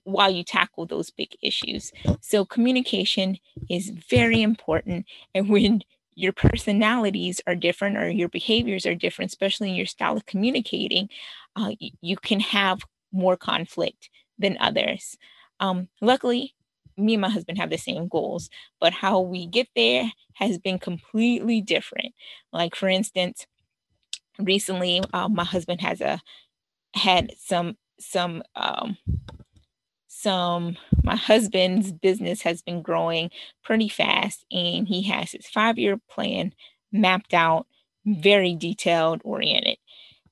while 0.05 0.31
you 0.31 0.45
tackle 0.45 0.87
those 0.87 1.11
big 1.11 1.31
issues. 1.43 1.93
So, 2.21 2.45
communication 2.45 3.39
is 3.71 3.91
very 4.11 4.43
important. 4.43 5.07
And 5.35 5.49
when 5.49 5.83
your 6.15 6.33
personalities 6.33 7.41
are 7.47 7.55
different 7.55 7.97
or 7.97 8.11
your 8.11 8.29
behaviors 8.29 8.87
are 8.87 8.95
different, 8.95 9.31
especially 9.31 9.71
in 9.71 9.77
your 9.77 9.87
style 9.87 10.17
of 10.17 10.27
communicating, 10.27 11.09
uh, 11.57 11.73
you 12.01 12.17
can 12.17 12.41
have 12.41 12.81
more 13.13 13.37
conflict 13.37 14.11
than 14.39 14.57
others. 14.61 15.17
Um, 15.61 15.89
luckily, 16.01 16.55
me 16.99 17.15
and 17.15 17.23
my 17.23 17.31
husband 17.31 17.59
have 17.59 17.71
the 17.71 17.79
same 17.79 18.09
goals, 18.09 18.51
but 18.81 18.93
how 18.93 19.21
we 19.21 19.47
get 19.47 19.69
there 19.77 20.11
has 20.35 20.59
been 20.59 20.79
completely 20.79 21.61
different. 21.61 22.15
Like 22.53 22.75
for 22.75 22.89
instance, 22.89 23.47
recently 24.39 25.03
uh, 25.13 25.29
my 25.29 25.45
husband 25.45 25.81
has 25.81 26.01
a 26.01 26.21
had 26.95 27.33
some 27.39 27.77
some 28.01 28.43
um 28.57 28.97
some 30.09 30.77
my 31.05 31.17
husband's 31.17 31.93
business 31.93 32.43
has 32.43 32.63
been 32.63 32.83
growing 32.83 33.31
pretty 33.63 33.89
fast 33.89 34.45
and 34.51 34.89
he 34.89 35.03
has 35.03 35.33
his 35.33 35.47
five 35.47 35.79
year 35.79 35.99
plan 36.11 36.53
mapped 36.93 37.35
out 37.35 37.67
very 38.07 38.55
detailed 38.55 39.21
oriented 39.25 39.77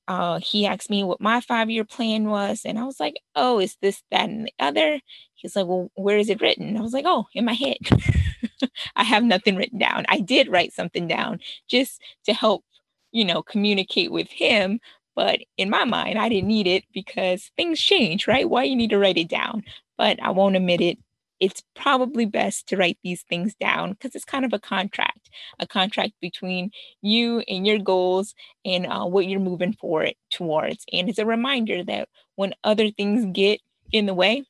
uh, 0.07 0.39
he 0.39 0.65
asked 0.65 0.89
me 0.89 1.03
what 1.03 1.21
my 1.21 1.41
five 1.41 1.69
year 1.69 1.83
plan 1.85 2.25
was, 2.29 2.61
and 2.65 2.79
I 2.79 2.83
was 2.85 2.99
like, 2.99 3.19
"Oh, 3.35 3.59
is 3.59 3.77
this, 3.81 4.03
that, 4.11 4.29
and 4.29 4.45
the 4.47 4.53
other?" 4.59 4.99
He's 5.35 5.55
like, 5.55 5.67
"Well, 5.67 5.91
where 5.95 6.17
is 6.17 6.29
it 6.29 6.41
written?" 6.41 6.77
I 6.77 6.81
was 6.81 6.93
like, 6.93 7.05
"Oh, 7.07 7.27
in 7.33 7.45
my 7.45 7.53
head. 7.53 7.77
I 8.95 9.03
have 9.03 9.23
nothing 9.23 9.55
written 9.55 9.79
down. 9.79 10.05
I 10.09 10.19
did 10.19 10.49
write 10.49 10.73
something 10.73 11.07
down 11.07 11.39
just 11.69 12.01
to 12.25 12.33
help, 12.33 12.63
you 13.11 13.25
know, 13.25 13.41
communicate 13.43 14.11
with 14.11 14.29
him, 14.29 14.79
but 15.15 15.39
in 15.57 15.69
my 15.69 15.83
mind, 15.85 16.19
I 16.19 16.29
didn't 16.29 16.47
need 16.49 16.67
it 16.67 16.83
because 16.93 17.51
things 17.57 17.79
change, 17.79 18.27
right? 18.27 18.49
Why 18.49 18.63
you 18.63 18.75
need 18.75 18.91
to 18.91 18.99
write 18.99 19.17
it 19.17 19.29
down? 19.29 19.63
But 19.97 20.21
I 20.21 20.29
won't 20.31 20.55
admit 20.55 20.81
it 20.81 20.99
it's 21.39 21.63
probably 21.75 22.25
best 22.25 22.67
to 22.67 22.77
write 22.77 22.97
these 23.03 23.23
things 23.23 23.53
down 23.55 23.91
because 23.91 24.15
it's 24.15 24.25
kind 24.25 24.45
of 24.45 24.53
a 24.53 24.59
contract, 24.59 25.29
a 25.59 25.67
contract 25.67 26.13
between 26.21 26.71
you 27.01 27.43
and 27.47 27.67
your 27.67 27.79
goals 27.79 28.33
and 28.65 28.87
uh, 28.87 29.05
what 29.05 29.27
you're 29.27 29.39
moving 29.39 29.73
forward 29.73 30.15
towards. 30.31 30.85
And 30.91 31.09
it's 31.09 31.19
a 31.19 31.25
reminder 31.25 31.83
that 31.83 32.09
when 32.35 32.53
other 32.63 32.89
things 32.89 33.25
get 33.33 33.59
in 33.91 34.05
the 34.05 34.13
way, 34.13 34.43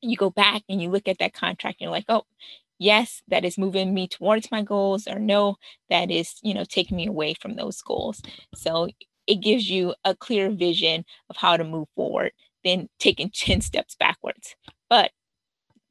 you 0.00 0.16
go 0.16 0.30
back 0.30 0.62
and 0.68 0.80
you 0.80 0.90
look 0.90 1.08
at 1.08 1.18
that 1.18 1.34
contract 1.34 1.80
and 1.80 1.86
you're 1.86 1.90
like, 1.90 2.04
oh, 2.08 2.24
yes, 2.78 3.22
that 3.28 3.44
is 3.44 3.58
moving 3.58 3.94
me 3.94 4.06
towards 4.06 4.50
my 4.50 4.62
goals, 4.62 5.08
or 5.08 5.18
no, 5.18 5.56
that 5.90 6.10
is, 6.10 6.34
you 6.42 6.54
know, 6.54 6.64
taking 6.64 6.96
me 6.96 7.06
away 7.06 7.34
from 7.34 7.56
those 7.56 7.80
goals. 7.82 8.22
So 8.54 8.88
it 9.26 9.36
gives 9.36 9.68
you 9.68 9.94
a 10.04 10.14
clear 10.14 10.50
vision 10.50 11.04
of 11.30 11.36
how 11.36 11.56
to 11.56 11.64
move 11.64 11.88
forward 11.96 12.32
than 12.64 12.88
taking 12.98 13.30
10 13.34 13.60
steps 13.60 13.96
backwards. 13.98 14.54
But 14.88 15.10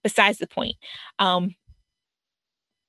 besides 0.05 0.37
the 0.37 0.45
point, 0.45 0.75
um, 1.17 1.55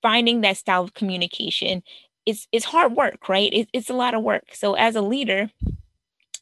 finding 0.03 0.43
that 0.43 0.59
style 0.59 0.85
of 0.85 0.93
communication 0.93 1.83
is, 2.27 2.47
is 2.53 2.63
hard 2.63 2.93
work, 2.93 3.27
right? 3.27 3.51
It, 3.55 3.71
it's 3.73 3.89
a 3.89 3.95
lot 3.95 4.13
of 4.13 4.23
work. 4.23 4.45
So 4.53 4.75
as 4.75 4.97
a 4.97 5.01
leader, 5.01 5.51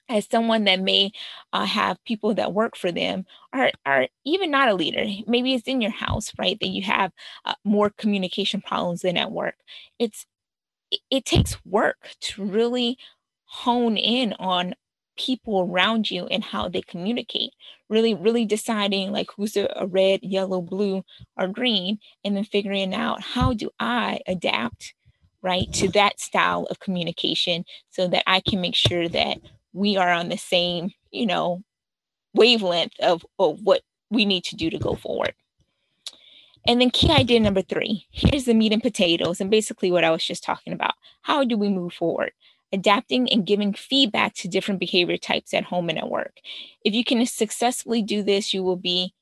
as 0.08 0.26
someone 0.28 0.64
that 0.64 0.80
may 0.80 1.12
uh, 1.52 1.64
have 1.64 2.04
people 2.04 2.34
that 2.34 2.52
work 2.52 2.76
for 2.76 2.90
them 2.90 3.24
or, 3.54 3.70
or 3.86 4.08
even 4.24 4.50
not 4.50 4.68
a 4.68 4.74
leader 4.74 5.06
maybe 5.26 5.54
it's 5.54 5.66
in 5.66 5.80
your 5.80 5.90
house 5.90 6.30
right 6.38 6.58
that 6.60 6.68
you 6.68 6.82
have 6.82 7.10
uh, 7.46 7.54
more 7.64 7.88
communication 7.88 8.60
problems 8.60 9.00
than 9.00 9.16
at 9.16 9.32
work 9.32 9.54
it's 9.98 10.26
it, 10.90 11.00
it 11.10 11.24
takes 11.24 11.56
work 11.64 12.10
to 12.20 12.44
really 12.44 12.98
hone 13.46 13.96
in 13.96 14.34
on 14.34 14.74
people 15.16 15.60
around 15.60 16.10
you 16.10 16.26
and 16.26 16.42
how 16.42 16.68
they 16.68 16.82
communicate 16.82 17.52
really 17.88 18.14
really 18.14 18.44
deciding 18.44 19.12
like 19.12 19.28
who's 19.36 19.56
a, 19.56 19.72
a 19.76 19.86
red 19.86 20.20
yellow 20.22 20.60
blue 20.60 21.04
or 21.36 21.46
green 21.46 21.98
and 22.24 22.36
then 22.36 22.44
figuring 22.44 22.94
out 22.94 23.20
how 23.20 23.52
do 23.52 23.70
i 23.78 24.18
adapt 24.26 24.94
right 25.42 25.72
to 25.72 25.88
that 25.88 26.18
style 26.18 26.66
of 26.70 26.80
communication 26.80 27.64
so 27.90 28.08
that 28.08 28.24
i 28.26 28.40
can 28.40 28.60
make 28.60 28.74
sure 28.74 29.08
that 29.08 29.38
we 29.74 29.96
are 29.96 30.10
on 30.10 30.30
the 30.30 30.38
same, 30.38 30.92
you 31.10 31.26
know, 31.26 31.62
wavelength 32.32 32.98
of, 33.00 33.26
of 33.38 33.60
what 33.62 33.82
we 34.08 34.24
need 34.24 34.44
to 34.44 34.56
do 34.56 34.70
to 34.70 34.78
go 34.78 34.94
forward. 34.94 35.34
And 36.66 36.80
then 36.80 36.90
key 36.90 37.10
idea 37.10 37.40
number 37.40 37.60
three 37.60 38.06
here's 38.10 38.46
the 38.46 38.54
meat 38.54 38.72
and 38.72 38.82
potatoes, 38.82 39.40
and 39.40 39.50
basically 39.50 39.90
what 39.90 40.04
I 40.04 40.10
was 40.10 40.24
just 40.24 40.42
talking 40.42 40.72
about. 40.72 40.94
How 41.20 41.44
do 41.44 41.58
we 41.58 41.68
move 41.68 41.92
forward? 41.92 42.32
Adapting 42.72 43.30
and 43.30 43.46
giving 43.46 43.72
feedback 43.72 44.34
to 44.34 44.48
different 44.48 44.80
behavior 44.80 45.16
types 45.16 45.54
at 45.54 45.64
home 45.64 45.88
and 45.88 45.98
at 45.98 46.10
work. 46.10 46.38
If 46.84 46.94
you 46.94 47.04
can 47.04 47.24
successfully 47.26 48.02
do 48.02 48.22
this, 48.22 48.52
you 48.52 48.62
will 48.62 48.76
be, 48.76 49.14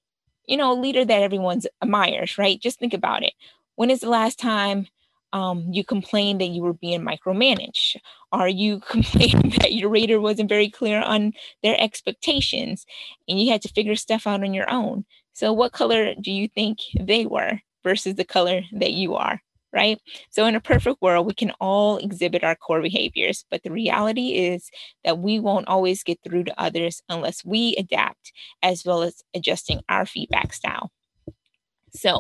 you 0.46 0.56
know, 0.56 0.72
a 0.72 0.80
leader 0.80 1.04
that 1.04 1.22
everyone 1.22 1.60
admires, 1.82 2.38
right? 2.38 2.60
Just 2.60 2.78
think 2.78 2.94
about 2.94 3.22
it. 3.22 3.34
When 3.76 3.90
is 3.90 4.00
the 4.00 4.08
last 4.08 4.38
time 4.38 4.86
um, 5.32 5.66
you 5.72 5.84
complained 5.84 6.40
that 6.40 6.48
you 6.48 6.62
were 6.62 6.74
being 6.74 7.00
micromanaged 7.00 7.96
Are 8.32 8.48
you 8.48 8.80
complaining 8.88 9.54
that 9.60 9.72
your 9.72 9.88
reader 9.88 10.20
wasn't 10.20 10.48
very 10.48 10.68
clear 10.68 11.00
on 11.00 11.32
their 11.62 11.76
expectations 11.80 12.86
and 13.28 13.40
you 13.40 13.50
had 13.50 13.62
to 13.62 13.68
figure 13.68 13.96
stuff 13.96 14.26
out 14.26 14.42
on 14.42 14.54
your 14.54 14.70
own 14.70 15.04
so 15.32 15.52
what 15.52 15.72
color 15.72 16.14
do 16.20 16.30
you 16.30 16.48
think 16.48 16.78
they 16.98 17.26
were 17.26 17.60
versus 17.82 18.14
the 18.14 18.24
color 18.24 18.62
that 18.72 18.92
you 18.92 19.14
are 19.14 19.40
right 19.72 20.00
so 20.30 20.46
in 20.46 20.54
a 20.54 20.60
perfect 20.60 21.00
world 21.00 21.26
we 21.26 21.34
can 21.34 21.50
all 21.60 21.96
exhibit 21.98 22.44
our 22.44 22.54
core 22.56 22.82
behaviors 22.82 23.44
but 23.50 23.62
the 23.62 23.70
reality 23.70 24.34
is 24.34 24.70
that 25.04 25.18
we 25.18 25.38
won't 25.38 25.68
always 25.68 26.02
get 26.02 26.18
through 26.22 26.44
to 26.44 26.60
others 26.60 27.02
unless 27.08 27.44
we 27.44 27.74
adapt 27.78 28.32
as 28.62 28.84
well 28.84 29.02
as 29.02 29.22
adjusting 29.34 29.80
our 29.88 30.06
feedback 30.06 30.52
style 30.52 30.90
so 31.94 32.18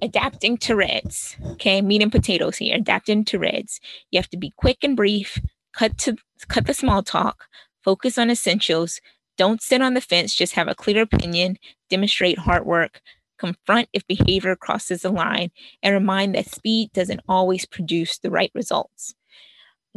adapting 0.00 0.56
to 0.58 0.76
reds. 0.76 1.36
Okay, 1.52 1.82
meat 1.82 2.02
and 2.02 2.12
potatoes 2.12 2.56
here. 2.56 2.76
Adapting 2.76 3.24
to 3.26 3.38
reds. 3.38 3.80
You 4.10 4.18
have 4.18 4.30
to 4.30 4.36
be 4.36 4.52
quick 4.56 4.78
and 4.82 4.96
brief. 4.96 5.40
Cut 5.72 5.98
to 5.98 6.16
cut 6.48 6.66
the 6.66 6.74
small 6.74 7.02
talk. 7.02 7.46
Focus 7.82 8.18
on 8.18 8.30
essentials. 8.30 9.00
Don't 9.38 9.62
sit 9.62 9.82
on 9.82 9.94
the 9.94 10.00
fence. 10.00 10.34
Just 10.34 10.54
have 10.54 10.68
a 10.68 10.74
clear 10.74 11.02
opinion. 11.02 11.58
Demonstrate 11.90 12.38
hard 12.38 12.66
work. 12.66 13.00
Confront 13.42 13.88
if 13.92 14.06
behavior 14.06 14.54
crosses 14.54 15.02
the 15.02 15.10
line, 15.10 15.50
and 15.82 15.92
remind 15.92 16.36
that 16.36 16.48
speed 16.48 16.92
doesn't 16.92 17.20
always 17.28 17.66
produce 17.66 18.18
the 18.18 18.30
right 18.30 18.52
results 18.54 19.14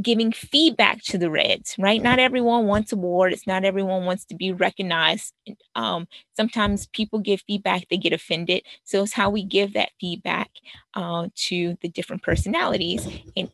giving 0.02 0.32
feedback 0.32 1.02
to 1.04 1.18
the 1.18 1.30
Reds, 1.30 1.76
right? 1.80 2.02
Not 2.02 2.20
everyone 2.20 2.66
wants 2.66 2.92
awards. 2.92 3.48
Not 3.48 3.64
everyone 3.64 4.06
wants 4.06 4.26
to 4.26 4.36
be 4.36 4.52
recognized. 4.52 5.34
Um, 5.76 6.08
sometimes 6.36 6.88
people 6.88 7.20
give 7.20 7.42
feedback, 7.48 7.88
they 7.90 7.98
get 7.98 8.14
offended. 8.14 8.64
So 8.84 9.04
it's 9.04 9.14
how 9.14 9.30
we 9.30 9.44
give 9.44 9.74
that 9.74 9.92
feedback 10.00 10.50
uh, 10.96 11.30
to 11.48 11.78
the 11.82 11.88
different 11.88 12.24
personalities 12.24 13.08
and 13.38 13.50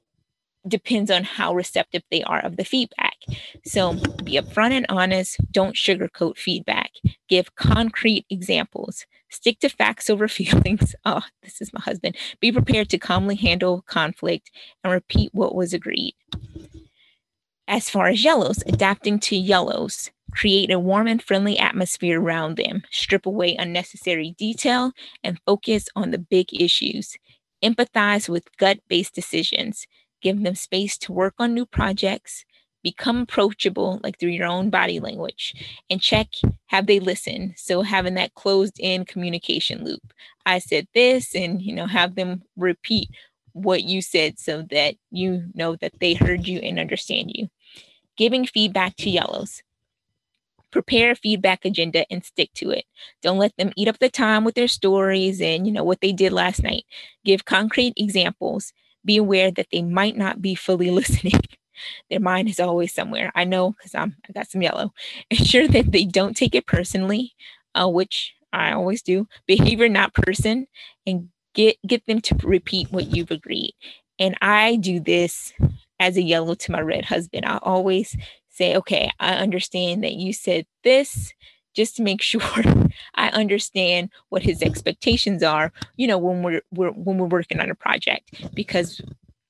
depends 0.68 1.10
on 1.12 1.24
how 1.24 1.54
receptive 1.54 2.04
they 2.12 2.24
are 2.24 2.40
of 2.40 2.58
the 2.58 2.66
feedback. 2.66 3.18
So 3.66 3.94
be 4.24 4.40
upfront 4.40 4.72
and 4.72 4.86
honest. 4.90 5.38
Don't 5.52 5.76
sugarcoat 5.76 6.38
feedback. 6.38 6.92
Give 7.30 7.54
concrete 7.56 8.26
examples. 8.30 9.06
Stick 9.32 9.60
to 9.60 9.70
facts 9.70 10.10
over 10.10 10.28
feelings. 10.30 10.96
Oh, 11.06 11.22
this 11.44 11.62
is 11.62 11.74
my 11.74 11.82
husband. 11.82 12.16
Be 12.40 12.52
prepared 12.52 12.90
to 12.90 13.00
calmly 13.00 13.36
handle 13.36 13.84
conflict 13.88 14.52
and 14.84 14.94
repeat 14.94 15.32
what 15.34 15.56
was 15.56 15.74
agreed. 15.74 16.16
As 17.68 17.90
far 17.90 18.08
as 18.08 18.24
yellows, 18.24 18.64
adapting 18.68 19.20
to 19.22 19.36
yellows, 19.36 20.12
create 20.32 20.72
a 20.72 20.80
warm 20.80 21.08
and 21.08 21.24
friendly 21.24 21.58
atmosphere 21.58 22.22
around 22.22 22.58
them, 22.58 22.84
strip 22.92 23.26
away 23.26 23.56
unnecessary 23.56 24.36
detail, 24.38 24.92
and 25.24 25.40
focus 25.46 25.88
on 25.96 26.12
the 26.12 26.20
big 26.20 26.48
issues. 26.54 27.16
Empathize 27.64 28.28
with 28.28 28.56
gut 28.58 28.80
based 28.90 29.16
decisions. 29.16 29.88
Give 30.22 30.44
them 30.44 30.56
space 30.56 30.98
to 31.00 31.14
work 31.14 31.36
on 31.40 31.54
new 31.54 31.66
projects, 31.66 32.46
become 32.84 33.22
approachable 33.22 34.00
like 34.04 34.20
through 34.20 34.30
your 34.30 34.48
own 34.48 34.70
body 34.70 35.00
language 35.00 35.56
and 35.90 36.02
check 36.02 36.28
have 36.68 36.88
they 36.88 37.00
listened? 37.00 37.54
So 37.58 37.82
having 37.82 38.16
that 38.16 38.34
closed 38.34 38.80
in 38.80 39.06
communication 39.06 39.84
loop. 39.84 40.02
I 40.46 40.60
said 40.60 40.88
this 40.94 41.36
and 41.36 41.62
you 41.62 41.74
know 41.74 41.86
have 41.86 42.16
them 42.16 42.44
repeat 42.56 43.10
what 43.54 43.84
you 43.84 44.02
said 44.02 44.40
so 44.40 44.64
that 44.72 44.96
you 45.12 45.46
know 45.54 45.76
that 45.78 46.00
they 46.00 46.14
heard 46.14 46.48
you 46.48 46.60
and 46.60 46.80
understand 46.80 47.32
you. 47.36 47.50
Giving 48.18 48.46
feedback 48.46 48.96
to 48.98 49.10
yellows. 49.10 49.62
Prepare 50.72 51.12
a 51.12 51.16
feedback 51.16 51.66
agenda 51.66 52.06
and 52.10 52.24
stick 52.24 52.50
to 52.56 52.72
it. 52.72 52.86
Don't 53.22 53.38
let 53.38 53.56
them 53.58 53.74
eat 53.76 53.90
up 53.90 54.00
the 54.00 54.10
time 54.10 54.46
with 54.46 54.56
their 54.56 54.70
stories 54.70 55.42
and 55.42 55.68
you 55.68 55.74
know 55.74 55.84
what 55.84 56.00
they 56.00 56.14
did 56.14 56.32
last 56.32 56.64
night. 56.64 56.86
Give 57.26 57.44
concrete 57.44 57.94
examples. 57.98 58.72
Be 59.04 59.18
aware 59.18 59.52
that 59.52 59.68
they 59.72 59.82
might 59.82 60.16
not 60.16 60.42
be 60.42 60.56
fully 60.56 60.90
listening 60.92 61.42
their 62.10 62.20
mind 62.20 62.50
is 62.50 62.60
always 62.60 62.94
somewhere. 62.94 63.32
I 63.36 63.44
know 63.44 63.72
because 63.72 63.96
I'm 63.96 64.16
I 64.28 64.34
got 64.34 64.50
some 64.50 64.62
yellow. 64.62 64.94
Ensure 65.30 65.68
that 65.68 65.92
they 65.92 66.06
don't 66.06 66.36
take 66.36 66.56
it 66.56 66.68
personally, 66.68 67.34
uh, 67.76 67.88
which 67.88 68.34
I 68.54 68.74
always 68.74 69.02
do. 69.02 69.28
Behavior, 69.48 69.90
not 69.90 70.14
person, 70.14 70.68
and 71.06 71.30
get 71.54 71.78
get 71.86 72.06
them 72.06 72.22
to 72.22 72.36
repeat 72.44 72.92
what 72.92 73.08
you've 73.08 73.32
agreed. 73.32 73.74
And 74.20 74.38
I 74.42 74.76
do 74.76 75.00
this 75.00 75.54
as 76.00 76.18
a 76.18 76.22
yellow 76.22 76.56
to 76.56 76.72
my 76.72 76.82
red 76.82 77.06
husband. 77.06 77.46
I 77.46 77.58
always 77.62 78.16
say, 78.50 78.76
okay, 78.76 79.12
I 79.20 79.36
understand 79.36 80.04
that 80.04 80.14
you 80.14 80.34
said 80.34 80.66
this 80.84 81.34
just 81.74 81.96
to 81.96 82.04
make 82.04 82.22
sure 82.22 82.42
I 83.16 83.30
understand 83.30 84.10
what 84.30 84.44
his 84.44 84.62
expectations 84.62 85.44
are, 85.44 85.72
you 85.96 86.08
know, 86.08 86.18
when 86.18 86.44
we're, 86.44 86.62
we're 86.72 86.92
when 86.92 87.18
we're 87.18 87.28
working 87.28 87.60
on 87.60 87.72
a 87.72 87.76
project 87.76 88.54
because 88.54 89.02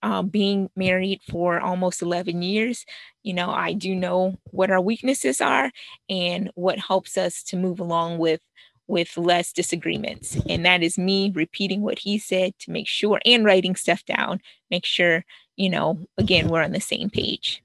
um, 0.04 0.28
being 0.30 0.70
married 0.76 1.22
for 1.30 1.60
almost 1.60 2.02
11 2.02 2.42
years, 2.42 2.86
you 3.24 3.34
know, 3.34 3.50
I 3.50 3.74
do 3.74 3.96
know 3.96 4.38
what 4.46 4.72
our 4.72 4.82
weaknesses 4.82 5.42
are 5.42 5.72
and 6.10 6.52
what 6.56 6.80
helps 6.80 7.18
us 7.18 7.44
to 7.44 7.58
move 7.58 7.80
along 7.80 8.18
with 8.18 8.42
with 8.88 9.16
less 9.16 9.54
disagreements. 9.54 10.38
And 10.50 10.66
that 10.66 10.84
is 10.84 10.98
me 10.98 11.32
repeating 11.34 11.82
what 11.82 12.00
he 12.00 12.18
said 12.18 12.60
to 12.60 12.72
make 12.72 12.90
sure 12.90 13.22
and 13.26 13.46
writing 13.46 13.76
stuff 13.76 14.04
down, 14.04 14.42
make 14.70 14.86
sure, 14.86 15.24
you 15.56 15.70
know, 15.70 16.00
again, 16.18 16.50
we're 16.50 16.64
on 16.64 16.74
the 16.74 16.82
same 16.82 17.10
page. 17.10 17.64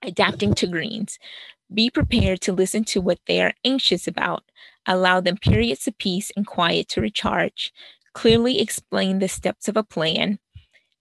Adapting 0.00 0.54
to 0.54 0.68
greens. 0.68 1.18
Be 1.74 1.90
prepared 1.90 2.40
to 2.42 2.52
listen 2.52 2.84
to 2.84 3.00
what 3.00 3.18
they 3.26 3.42
are 3.42 3.54
anxious 3.64 4.06
about. 4.06 4.44
Allow 4.86 5.20
them 5.20 5.38
periods 5.38 5.88
of 5.88 5.98
peace 5.98 6.30
and 6.36 6.46
quiet 6.46 6.88
to 6.90 7.00
recharge. 7.00 7.72
Clearly 8.14 8.60
explain 8.60 9.18
the 9.18 9.28
steps 9.28 9.66
of 9.66 9.76
a 9.76 9.82
plan 9.82 10.38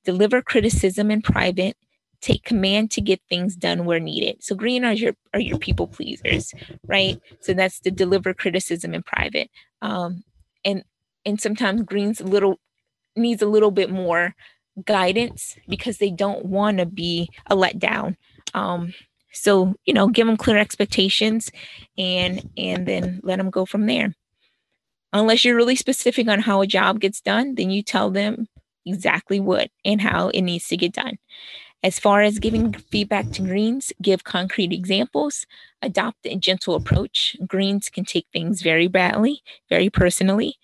deliver 0.03 0.41
criticism 0.41 1.11
in 1.11 1.21
private, 1.21 1.77
take 2.21 2.43
command 2.43 2.91
to 2.91 3.01
get 3.01 3.21
things 3.29 3.55
done 3.55 3.85
where 3.85 3.99
needed. 3.99 4.43
So 4.43 4.55
green 4.55 4.85
are 4.85 4.93
your 4.93 5.13
are 5.33 5.39
your 5.39 5.57
people 5.57 5.87
pleasers, 5.87 6.53
right? 6.87 7.19
So 7.41 7.53
that's 7.53 7.79
to 7.81 7.91
deliver 7.91 8.33
criticism 8.33 8.93
in 8.93 9.03
private. 9.03 9.49
Um, 9.81 10.23
and 10.63 10.83
and 11.25 11.41
sometimes 11.41 11.83
green's 11.83 12.21
little 12.21 12.59
needs 13.15 13.41
a 13.41 13.47
little 13.47 13.71
bit 13.71 13.89
more 13.89 14.35
guidance 14.85 15.57
because 15.67 15.97
they 15.97 16.11
don't 16.11 16.45
want 16.45 16.77
to 16.77 16.85
be 16.85 17.29
a 17.47 17.55
letdown. 17.55 18.15
Um, 18.53 18.93
so 19.33 19.75
you 19.85 19.93
know, 19.93 20.07
give 20.07 20.27
them 20.27 20.37
clear 20.37 20.57
expectations, 20.57 21.51
and 21.97 22.49
and 22.57 22.85
then 22.87 23.19
let 23.23 23.37
them 23.37 23.49
go 23.49 23.65
from 23.65 23.85
there. 23.85 24.13
Unless 25.13 25.43
you're 25.43 25.57
really 25.57 25.75
specific 25.75 26.27
on 26.29 26.39
how 26.39 26.61
a 26.61 26.67
job 26.67 27.01
gets 27.01 27.19
done, 27.19 27.55
then 27.55 27.69
you 27.69 27.83
tell 27.83 28.11
them 28.11 28.47
exactly 28.85 29.39
what 29.39 29.69
and 29.85 30.01
how 30.01 30.29
it 30.29 30.41
needs 30.41 30.67
to 30.69 30.77
get 30.77 30.93
done. 30.93 31.17
As 31.83 31.99
far 31.99 32.21
as 32.21 32.39
giving 32.39 32.73
feedback 32.73 33.31
to 33.31 33.41
greens, 33.41 33.91
give 34.01 34.23
concrete 34.23 34.71
examples, 34.71 35.47
adopt 35.81 36.25
a 36.25 36.35
gentle 36.35 36.75
approach. 36.75 37.35
Greens 37.47 37.89
can 37.89 38.05
take 38.05 38.27
things 38.31 38.61
very 38.61 38.87
badly, 38.87 39.41
very 39.69 39.89
personally. 39.89 40.55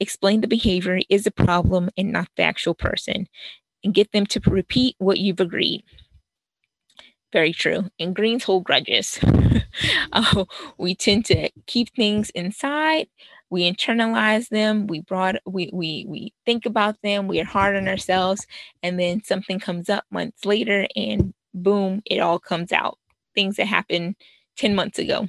Explain 0.00 0.40
the 0.40 0.48
behavior 0.48 1.00
is 1.10 1.26
a 1.26 1.30
problem 1.30 1.90
and 1.96 2.10
not 2.12 2.28
the 2.36 2.42
actual 2.42 2.74
person, 2.74 3.28
and 3.84 3.94
get 3.94 4.12
them 4.12 4.26
to 4.26 4.40
repeat 4.46 4.96
what 4.98 5.18
you've 5.18 5.40
agreed. 5.40 5.84
Very 7.32 7.52
true. 7.52 7.84
And 7.98 8.14
greens 8.14 8.44
hold 8.44 8.64
grudges. 8.64 9.18
uh, 10.12 10.44
we 10.78 10.94
tend 10.94 11.24
to 11.26 11.50
keep 11.66 11.94
things 11.94 12.30
inside. 12.30 13.08
We 13.52 13.70
internalize 13.70 14.48
them. 14.48 14.86
We 14.86 15.02
brought 15.02 15.36
we 15.44 15.68
we 15.74 16.06
we 16.08 16.32
think 16.46 16.64
about 16.64 16.96
them. 17.02 17.28
We 17.28 17.38
are 17.38 17.44
hard 17.44 17.76
on 17.76 17.86
ourselves, 17.86 18.46
and 18.82 18.98
then 18.98 19.22
something 19.22 19.60
comes 19.60 19.90
up 19.90 20.04
months 20.10 20.46
later, 20.46 20.86
and 20.96 21.34
boom, 21.52 22.00
it 22.06 22.18
all 22.18 22.38
comes 22.38 22.72
out. 22.72 22.98
Things 23.34 23.56
that 23.56 23.66
happened 23.66 24.16
10 24.56 24.74
months 24.74 24.98
ago. 24.98 25.28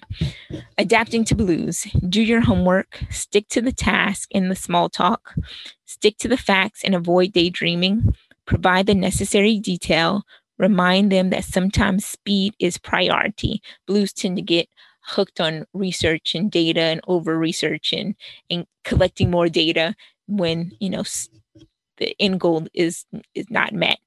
Adapting 0.78 1.26
to 1.26 1.36
blues. 1.36 1.86
Do 2.08 2.22
your 2.22 2.40
homework, 2.40 3.02
stick 3.10 3.50
to 3.50 3.62
the 3.62 3.74
task 3.74 4.30
and 4.34 4.50
the 4.50 4.56
small 4.56 4.88
talk, 4.88 5.36
stick 5.84 6.18
to 6.20 6.30
the 6.30 6.38
facts 6.38 6.82
and 6.86 6.96
avoid 6.96 7.34
daydreaming, 7.34 8.16
provide 8.46 8.86
the 8.86 8.96
necessary 8.96 9.60
detail, 9.60 10.24
Remind 10.60 11.12
them 11.12 11.30
that 11.32 11.46
sometimes 11.46 12.06
speed 12.06 12.54
is 12.60 12.78
priority. 12.78 13.62
Blues 13.88 14.14
tend 14.14 14.36
to 14.38 14.42
get 14.42 14.70
hooked 15.06 15.40
on 15.40 15.66
research 15.74 16.36
and 16.36 16.52
data 16.52 16.82
and 16.82 17.02
over 17.08 17.38
research 17.38 17.94
and, 17.94 18.16
and 18.50 18.66
collecting 18.84 19.30
more 19.30 19.50
data 19.50 19.96
when, 20.28 20.72
you 20.80 20.90
know, 20.90 21.04
the 21.98 22.16
end 22.20 22.40
goal 22.40 22.68
is 22.74 23.06
is 23.36 23.50
not 23.50 23.74
met. 23.74 24.00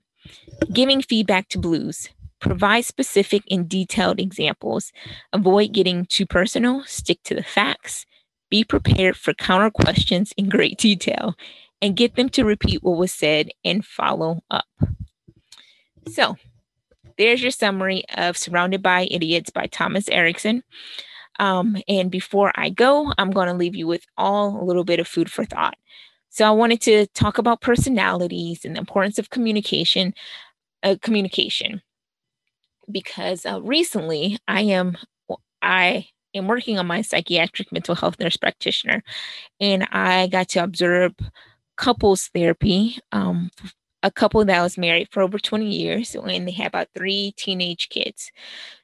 Giving 0.72 1.02
feedback 1.02 1.48
to 1.50 1.58
blues. 1.58 2.08
Provide 2.40 2.84
specific 2.84 3.42
and 3.50 3.68
detailed 3.68 4.20
examples. 4.20 4.92
Avoid 5.32 5.72
getting 5.72 6.04
too 6.06 6.26
personal. 6.26 6.84
Stick 6.84 7.22
to 7.24 7.34
the 7.34 7.42
facts. 7.42 8.04
Be 8.50 8.62
prepared 8.62 9.16
for 9.16 9.34
counter 9.34 9.70
questions 9.70 10.32
in 10.36 10.48
great 10.48 10.78
detail 10.78 11.34
and 11.80 11.96
get 11.96 12.16
them 12.16 12.28
to 12.30 12.44
repeat 12.44 12.82
what 12.82 12.98
was 12.98 13.12
said 13.12 13.50
and 13.64 13.84
follow 13.84 14.42
up. 14.50 14.66
So 16.08 16.36
there's 17.18 17.42
your 17.42 17.50
summary 17.50 18.04
of 18.16 18.36
Surrounded 18.36 18.82
by 18.82 19.08
Idiots 19.10 19.50
by 19.50 19.66
Thomas 19.66 20.08
Erikson. 20.08 20.62
Um, 21.38 21.76
and 21.88 22.10
before 22.10 22.52
I 22.56 22.70
go, 22.70 23.12
I'm 23.18 23.30
going 23.30 23.48
to 23.48 23.54
leave 23.54 23.74
you 23.74 23.86
with 23.86 24.04
all 24.16 24.60
a 24.60 24.64
little 24.64 24.84
bit 24.84 25.00
of 25.00 25.08
food 25.08 25.30
for 25.30 25.44
thought. 25.44 25.76
So 26.30 26.46
I 26.46 26.50
wanted 26.50 26.80
to 26.82 27.06
talk 27.08 27.38
about 27.38 27.60
personalities 27.60 28.64
and 28.64 28.74
the 28.74 28.80
importance 28.80 29.18
of 29.18 29.30
communication, 29.30 30.14
uh, 30.82 30.96
communication, 31.00 31.82
because 32.90 33.46
uh, 33.46 33.60
recently 33.62 34.38
I 34.46 34.62
am 34.62 34.96
I 35.62 36.06
am 36.34 36.46
working 36.46 36.78
on 36.78 36.86
my 36.86 37.02
psychiatric 37.02 37.72
mental 37.72 37.94
health 37.94 38.20
nurse 38.20 38.36
practitioner, 38.36 39.02
and 39.60 39.88
I 39.92 40.26
got 40.26 40.48
to 40.50 40.62
observe 40.62 41.14
couples 41.76 42.28
therapy 42.34 42.98
um, 43.12 43.50
a 44.06 44.12
couple 44.12 44.44
that 44.44 44.62
was 44.62 44.78
married 44.78 45.08
for 45.10 45.22
over 45.22 45.38
20 45.38 45.68
years 45.70 46.14
and 46.14 46.46
they 46.48 46.52
had 46.52 46.68
about 46.68 46.88
three 46.94 47.34
teenage 47.36 47.88
kids. 47.90 48.30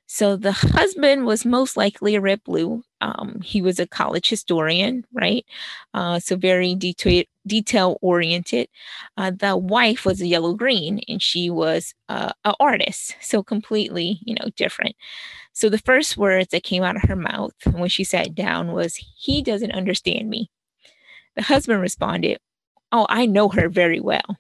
So 0.06 0.36
the 0.36 0.52
husband 0.52 1.26
was 1.26 1.44
most 1.46 1.76
likely 1.76 2.14
a 2.16 2.20
red 2.20 2.42
blue. 2.44 2.82
Um, 3.00 3.40
he 3.42 3.62
was 3.62 3.80
a 3.80 3.86
college 3.86 4.28
historian, 4.28 5.04
right? 5.12 5.44
Uh, 5.94 6.18
so 6.20 6.36
very 6.36 6.74
detail 6.74 7.24
detail 7.46 7.98
oriented. 8.02 8.68
Uh, 9.16 9.32
the 9.32 9.56
wife 9.56 10.04
was 10.04 10.20
a 10.20 10.26
yellow 10.26 10.54
green, 10.54 11.00
and 11.08 11.22
she 11.22 11.50
was 11.50 11.94
uh, 12.08 12.32
an 12.44 12.54
artist, 12.60 13.16
so 13.20 13.42
completely, 13.42 14.20
you 14.24 14.34
know, 14.34 14.50
different. 14.56 14.94
So 15.52 15.68
the 15.68 15.78
first 15.78 16.16
words 16.16 16.48
that 16.52 16.64
came 16.64 16.82
out 16.84 16.96
of 16.96 17.02
her 17.02 17.16
mouth 17.16 17.54
when 17.72 17.88
she 17.90 18.04
sat 18.04 18.34
down 18.34 18.72
was, 18.72 18.96
"He 19.16 19.42
doesn't 19.42 19.72
understand 19.72 20.30
me." 20.30 20.50
The 21.36 21.42
husband 21.42 21.80
responded, 21.82 22.38
"Oh, 22.92 23.06
I 23.10 23.26
know 23.26 23.48
her 23.50 23.68
very 23.68 24.00
well." 24.00 24.38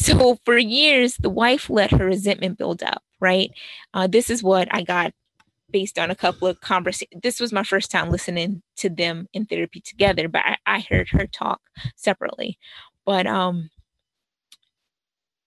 So 0.00 0.38
for 0.46 0.56
years, 0.56 1.16
the 1.16 1.28
wife 1.28 1.68
let 1.68 1.90
her 1.90 2.06
resentment 2.06 2.56
build 2.56 2.82
up, 2.82 3.02
right? 3.20 3.50
Uh, 3.92 4.06
this 4.06 4.30
is 4.30 4.42
what 4.42 4.66
I 4.70 4.82
got 4.82 5.12
based 5.70 5.98
on 5.98 6.10
a 6.10 6.16
couple 6.16 6.48
of 6.48 6.58
conversations. 6.62 7.20
This 7.22 7.38
was 7.38 7.52
my 7.52 7.62
first 7.62 7.90
time 7.90 8.10
listening 8.10 8.62
to 8.78 8.88
them 8.88 9.26
in 9.34 9.44
therapy 9.44 9.82
together, 9.82 10.26
but 10.26 10.40
I, 10.42 10.56
I 10.64 10.80
heard 10.88 11.10
her 11.10 11.26
talk 11.26 11.60
separately. 11.96 12.58
But 13.04 13.26
um, 13.26 13.68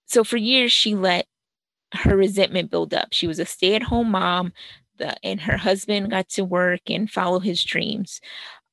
so 0.06 0.22
for 0.22 0.36
years, 0.36 0.70
she 0.70 0.94
let 0.94 1.26
her 1.92 2.16
resentment 2.16 2.70
build 2.70 2.94
up. 2.94 3.08
She 3.10 3.26
was 3.26 3.40
a 3.40 3.44
stay 3.44 3.74
at 3.74 3.82
home 3.82 4.12
mom, 4.12 4.52
the, 4.98 5.16
and 5.26 5.40
her 5.40 5.56
husband 5.56 6.12
got 6.12 6.28
to 6.30 6.44
work 6.44 6.82
and 6.88 7.10
follow 7.10 7.40
his 7.40 7.64
dreams. 7.64 8.20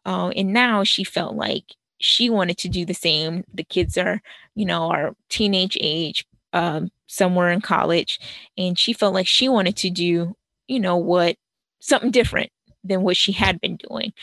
Uh, 0.06 0.30
and 0.36 0.54
now 0.54 0.84
she 0.84 1.04
felt 1.04 1.36
like 1.36 1.65
she 2.02 2.30
wanted 2.30 2.58
to 2.60 2.70
do 2.70 2.86
the 2.86 2.94
same. 2.94 3.44
The 3.54 3.64
kids 3.64 3.98
are, 3.98 4.22
you 4.56 4.66
know, 4.66 4.90
are 4.92 5.16
teenage 5.30 5.78
age, 5.80 6.26
um, 6.54 6.92
somewhere 7.08 7.50
in 7.52 7.62
college, 7.62 8.20
and 8.58 8.78
she 8.78 8.94
felt 8.94 9.14
like 9.14 9.28
she 9.28 9.50
wanted 9.50 9.76
to 9.78 9.90
do, 9.90 10.36
you 10.68 10.80
know, 10.80 10.98
what 10.98 11.38
something 11.80 12.12
different 12.12 12.52
than 12.84 13.02
what 13.04 13.18
she 13.18 13.32
had 13.32 13.60
been 13.62 13.78
doing. 13.78 14.14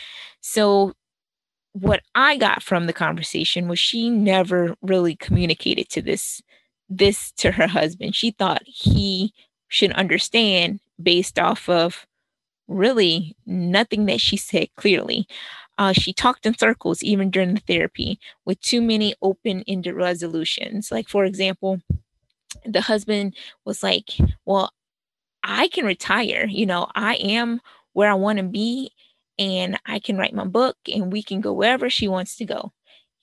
So 0.41 0.93
what 1.73 2.01
I 2.15 2.37
got 2.37 2.63
from 2.63 2.87
the 2.87 2.93
conversation 2.93 3.67
was 3.67 3.79
she 3.79 4.09
never 4.09 4.75
really 4.81 5.15
communicated 5.15 5.89
to 5.89 6.01
this 6.01 6.41
this 6.89 7.31
to 7.33 7.51
her 7.51 7.67
husband. 7.67 8.15
She 8.15 8.31
thought 8.31 8.63
he 8.65 9.33
should 9.67 9.91
understand 9.91 10.79
based 11.01 11.37
off 11.37 11.69
of 11.69 12.07
really 12.67 13.35
nothing 13.45 14.05
that 14.07 14.19
she 14.19 14.37
said 14.37 14.69
clearly. 14.75 15.27
Uh, 15.79 15.93
she 15.93 16.11
talked 16.11 16.45
in 16.45 16.57
circles 16.57 17.01
even 17.01 17.31
during 17.31 17.53
the 17.53 17.61
therapy 17.61 18.19
with 18.45 18.59
too 18.59 18.81
many 18.81 19.15
open 19.21 19.63
ended 19.65 19.95
resolutions. 19.95 20.91
Like, 20.91 21.07
for 21.07 21.23
example, 21.23 21.79
the 22.65 22.81
husband 22.81 23.35
was 23.63 23.81
like, 23.81 24.09
Well, 24.45 24.73
I 25.41 25.69
can 25.69 25.85
retire. 25.85 26.45
You 26.49 26.65
know, 26.65 26.87
I 26.95 27.15
am 27.15 27.61
where 27.93 28.11
I 28.11 28.15
want 28.15 28.39
to 28.39 28.43
be, 28.43 28.91
and 29.39 29.79
I 29.85 29.99
can 29.99 30.17
write 30.17 30.33
my 30.33 30.43
book, 30.43 30.75
and 30.93 31.13
we 31.13 31.23
can 31.23 31.39
go 31.39 31.53
wherever 31.53 31.89
she 31.89 32.09
wants 32.09 32.35
to 32.37 32.45
go. 32.45 32.73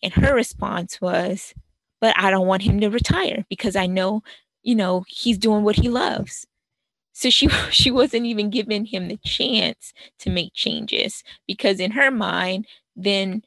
And 0.02 0.14
her 0.14 0.34
response 0.34 0.98
was, 0.98 1.52
But 2.00 2.14
I 2.18 2.30
don't 2.30 2.46
want 2.46 2.62
him 2.62 2.80
to 2.80 2.88
retire 2.88 3.44
because 3.50 3.76
I 3.76 3.86
know, 3.86 4.22
you 4.62 4.74
know, 4.74 5.04
he's 5.08 5.36
doing 5.36 5.62
what 5.62 5.76
he 5.76 5.90
loves. 5.90 6.46
So 7.16 7.30
she 7.30 7.48
she 7.70 7.90
wasn't 7.90 8.26
even 8.26 8.50
giving 8.50 8.84
him 8.84 9.08
the 9.08 9.16
chance 9.24 9.94
to 10.18 10.30
make 10.30 10.52
changes 10.52 11.24
because 11.46 11.80
in 11.80 11.92
her 11.92 12.10
mind, 12.10 12.66
then 12.94 13.42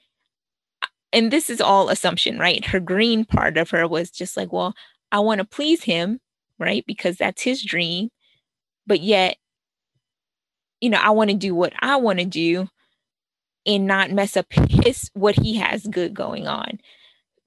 uh, 0.81 0.87
and 1.13 1.31
this 1.31 1.51
is 1.51 1.61
all 1.61 1.89
assumption, 1.89 2.39
right? 2.39 2.65
Her 2.65 2.79
green 2.79 3.25
part 3.25 3.57
of 3.57 3.69
her 3.69 3.87
was 3.87 4.09
just 4.09 4.35
like, 4.35 4.51
well, 4.51 4.73
I 5.11 5.19
want 5.19 5.37
to 5.37 5.45
please 5.45 5.83
him, 5.83 6.19
right? 6.57 6.83
Because 6.87 7.17
that's 7.17 7.43
his 7.43 7.63
dream. 7.63 8.09
But 8.87 9.01
yet, 9.01 9.37
you 10.81 10.89
know, 10.89 10.99
I 10.99 11.11
want 11.11 11.29
to 11.29 11.35
do 11.35 11.53
what 11.53 11.73
I 11.79 11.97
want 11.97 12.17
to 12.19 12.25
do 12.25 12.69
and 13.67 13.85
not 13.85 14.09
mess 14.09 14.35
up 14.35 14.47
his 14.51 15.11
what 15.13 15.35
he 15.35 15.57
has 15.57 15.85
good 15.85 16.15
going 16.15 16.47
on. 16.47 16.79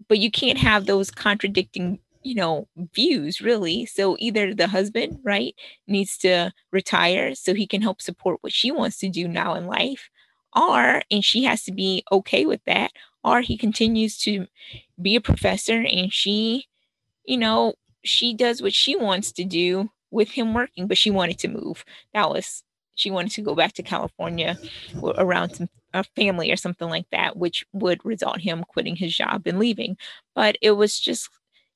But 0.08 0.18
you 0.20 0.30
can't 0.30 0.58
have 0.58 0.86
those 0.86 1.10
contradicting 1.10 1.98
you 2.22 2.34
know 2.34 2.68
views 2.94 3.40
really. 3.40 3.86
So 3.86 4.16
either 4.18 4.54
the 4.54 4.68
husband 4.68 5.18
right 5.24 5.54
needs 5.86 6.16
to 6.18 6.52
retire 6.72 7.34
so 7.34 7.54
he 7.54 7.66
can 7.66 7.82
help 7.82 8.00
support 8.00 8.38
what 8.42 8.52
she 8.52 8.70
wants 8.70 8.98
to 8.98 9.08
do 9.08 9.28
now 9.28 9.54
in 9.54 9.66
life 9.66 10.10
or 10.54 11.02
and 11.10 11.24
she 11.24 11.44
has 11.44 11.64
to 11.64 11.72
be 11.72 12.04
okay 12.12 12.46
with 12.46 12.60
that 12.66 12.90
or 13.24 13.40
he 13.40 13.56
continues 13.56 14.18
to 14.18 14.46
be 15.00 15.16
a 15.16 15.20
professor 15.20 15.80
and 15.80 16.12
she 16.12 16.66
you 17.24 17.38
know 17.38 17.74
she 18.04 18.34
does 18.34 18.62
what 18.62 18.74
she 18.74 18.96
wants 18.96 19.32
to 19.32 19.44
do 19.44 19.90
with 20.10 20.30
him 20.30 20.54
working 20.54 20.86
but 20.86 20.98
she 20.98 21.10
wanted 21.10 21.38
to 21.38 21.48
move. 21.48 21.84
That 22.14 22.30
was 22.30 22.62
she 22.94 23.10
wanted 23.10 23.32
to 23.32 23.42
go 23.42 23.54
back 23.54 23.72
to 23.74 23.82
california 23.82 24.58
around 25.16 25.54
some 25.54 25.68
a 25.94 26.04
family 26.16 26.50
or 26.50 26.56
something 26.56 26.88
like 26.88 27.06
that 27.12 27.36
which 27.36 27.64
would 27.72 28.04
result 28.04 28.40
him 28.40 28.64
quitting 28.66 28.96
his 28.96 29.14
job 29.14 29.42
and 29.46 29.58
leaving. 29.58 29.96
But 30.34 30.56
it 30.62 30.72
was 30.72 30.98
just 30.98 31.28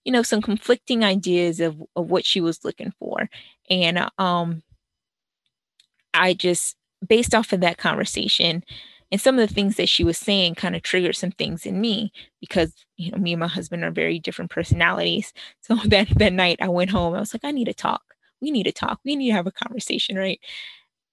you 0.07 0.13
know, 0.13 0.23
some 0.23 0.41
conflicting 0.41 1.03
ideas 1.05 1.59
of, 1.59 1.83
of 1.97 2.09
what 2.09 2.25
she 2.25 2.41
was 2.41 2.65
looking 2.65 2.93
for. 2.97 3.29
And 3.69 4.09
um, 4.19 4.63
I 6.15 6.33
just, 6.33 6.77
based 7.07 7.35
off 7.35 7.53
of 7.53 7.61
that 7.61 7.77
conversation 7.77 8.63
and 9.11 9.21
some 9.21 9.37
of 9.37 9.49
the 9.49 9.53
things 9.53 9.75
that 9.77 9.89
she 9.89 10.05
was 10.05 10.17
saying, 10.17 10.55
kind 10.55 10.77
of 10.77 10.83
triggered 10.83 11.17
some 11.17 11.33
things 11.33 11.67
in 11.67 11.81
me 11.81 12.13
because, 12.41 12.73
you 12.97 13.11
know, 13.11 13.19
me 13.19 13.33
and 13.33 13.41
my 13.41 13.49
husband 13.49 13.83
are 13.83 13.91
very 13.91 14.21
different 14.21 14.53
personalities. 14.53 15.33
So 15.61 15.75
that, 15.87 16.09
that 16.19 16.33
night 16.33 16.59
I 16.61 16.69
went 16.69 16.91
home, 16.91 17.15
I 17.15 17.19
was 17.19 17.35
like, 17.35 17.45
I 17.45 17.51
need 17.51 17.65
to 17.65 17.75
talk. 17.75 18.03
We 18.41 18.53
need 18.53 18.65
to 18.65 18.73
talk. 18.73 19.01
We 19.05 19.17
need 19.17 19.31
to 19.31 19.35
have 19.35 19.49
a 19.49 19.53
conversation, 19.53 20.15
right? 20.15 20.39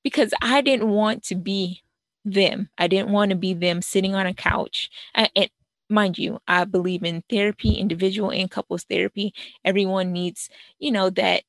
Because 0.04 0.36
I 0.40 0.62
didn't 0.62 0.90
want 0.90 1.24
to 1.24 1.36
be 1.36 1.82
them. 2.24 2.70
I 2.78 2.86
didn't 2.86 3.10
want 3.10 3.32
to 3.32 3.36
be 3.36 3.56
them 3.56 3.82
sitting 3.82 4.14
on 4.14 4.28
a 4.28 4.36
couch. 4.36 4.92
And, 5.16 5.50
mind 5.94 6.18
you, 6.18 6.40
I 6.48 6.66
believe 6.66 7.04
in 7.04 7.24
therapy, 7.30 7.76
individual 7.76 8.32
and 8.32 8.52
couples 8.52 8.84
therapy. 8.86 9.34
Everyone 9.66 10.12
needs, 10.14 10.50
you 10.80 10.92
know, 10.92 11.10
that 11.12 11.44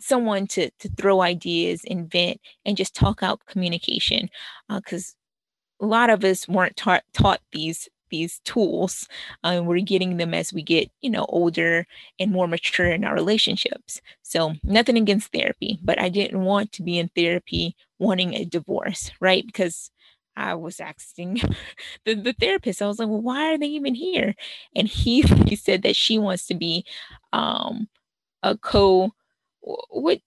someone 0.00 0.46
to 0.48 0.70
to 0.80 0.88
throw 0.96 1.22
ideas, 1.22 1.82
invent, 1.84 2.40
and 2.64 2.76
just 2.76 2.94
talk 2.94 3.22
out 3.22 3.46
communication. 3.46 4.30
Because 4.68 5.14
uh, 5.80 5.84
a 5.84 5.86
lot 5.86 6.10
of 6.10 6.24
us 6.24 6.48
weren't 6.48 6.76
taught 6.76 7.04
taught 7.12 7.40
these 7.52 7.88
these 8.10 8.40
tools 8.44 9.08
and 9.44 9.60
uh, 9.60 9.62
we're 9.62 9.80
getting 9.80 10.16
them 10.16 10.34
as 10.34 10.52
we 10.52 10.62
get 10.62 10.90
you 11.00 11.10
know 11.10 11.26
older 11.28 11.86
and 12.18 12.32
more 12.32 12.48
mature 12.48 12.86
in 12.90 13.04
our 13.04 13.14
relationships 13.14 14.00
so 14.22 14.52
nothing 14.64 14.96
against 14.96 15.32
therapy 15.32 15.78
but 15.82 16.00
i 16.00 16.08
didn't 16.08 16.40
want 16.42 16.72
to 16.72 16.82
be 16.82 16.98
in 16.98 17.08
therapy 17.16 17.76
wanting 18.00 18.34
a 18.34 18.44
divorce 18.44 19.10
right 19.20 19.46
because 19.46 19.90
i 20.40 20.54
was 20.54 20.80
asking 20.80 21.34
the, 22.04 22.14
the 22.14 22.34
therapist 22.34 22.82
i 22.82 22.86
was 22.86 22.98
like 22.98 23.08
well 23.08 23.22
why 23.22 23.52
are 23.52 23.58
they 23.58 23.66
even 23.66 23.94
here? 23.94 24.34
And 24.76 24.88
he 24.88 25.22
he 25.46 25.56
said 25.56 25.82
that 25.82 25.96
she 25.96 26.18
wants 26.18 26.46
to 26.48 26.54
be 26.54 26.84
um 27.32 27.88
a 28.42 28.56
co 28.58 29.12
what 29.62 30.20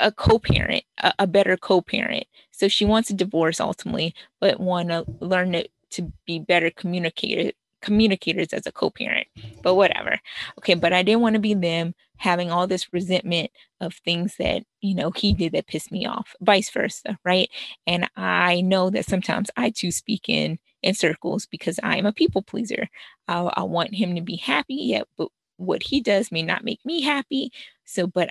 a 0.00 0.12
co-parent 0.12 0.84
a, 1.02 1.12
a 1.20 1.26
better 1.26 1.56
co-parent. 1.56 2.26
So 2.52 2.68
she 2.68 2.84
wants 2.84 3.10
a 3.10 3.14
divorce 3.14 3.60
ultimately 3.60 4.14
but 4.40 4.60
want 4.60 4.88
to 4.90 5.04
learn 5.20 5.54
it 5.54 5.70
to 5.90 6.12
be 6.26 6.38
better 6.38 6.70
communicator 6.70 7.52
communicators 7.80 8.52
as 8.52 8.66
a 8.66 8.72
co-parent 8.72 9.26
but 9.62 9.74
whatever. 9.74 10.18
Okay 10.58 10.74
but 10.74 10.92
i 10.92 11.02
didn't 11.02 11.20
want 11.20 11.34
to 11.34 11.40
be 11.40 11.54
them 11.54 11.94
having 12.16 12.50
all 12.50 12.66
this 12.66 12.92
resentment 12.92 13.50
of 13.80 13.94
things 13.94 14.34
that 14.38 14.64
you 14.80 14.94
know 14.94 15.10
he 15.12 15.32
did 15.32 15.52
that 15.52 15.66
pissed 15.66 15.92
me 15.92 16.06
off 16.06 16.34
vice 16.40 16.70
versa 16.70 17.18
right? 17.24 17.50
And 17.86 18.08
i 18.16 18.60
know 18.60 18.90
that 18.90 19.06
sometimes 19.06 19.50
i 19.56 19.70
too 19.70 19.90
speak 19.92 20.28
in 20.28 20.58
in 20.82 20.94
circles 20.94 21.46
because 21.46 21.78
i 21.82 21.96
am 21.96 22.06
a 22.06 22.12
people 22.12 22.42
pleaser. 22.42 22.88
I, 23.26 23.38
I 23.54 23.62
want 23.62 23.94
him 23.94 24.14
to 24.14 24.22
be 24.22 24.36
happy 24.36 24.74
yet 24.74 25.06
but 25.16 25.28
what 25.56 25.82
he 25.82 26.00
does 26.00 26.30
may 26.30 26.42
not 26.42 26.64
make 26.64 26.84
me 26.84 27.02
happy. 27.02 27.52
So 27.84 28.06
but 28.06 28.30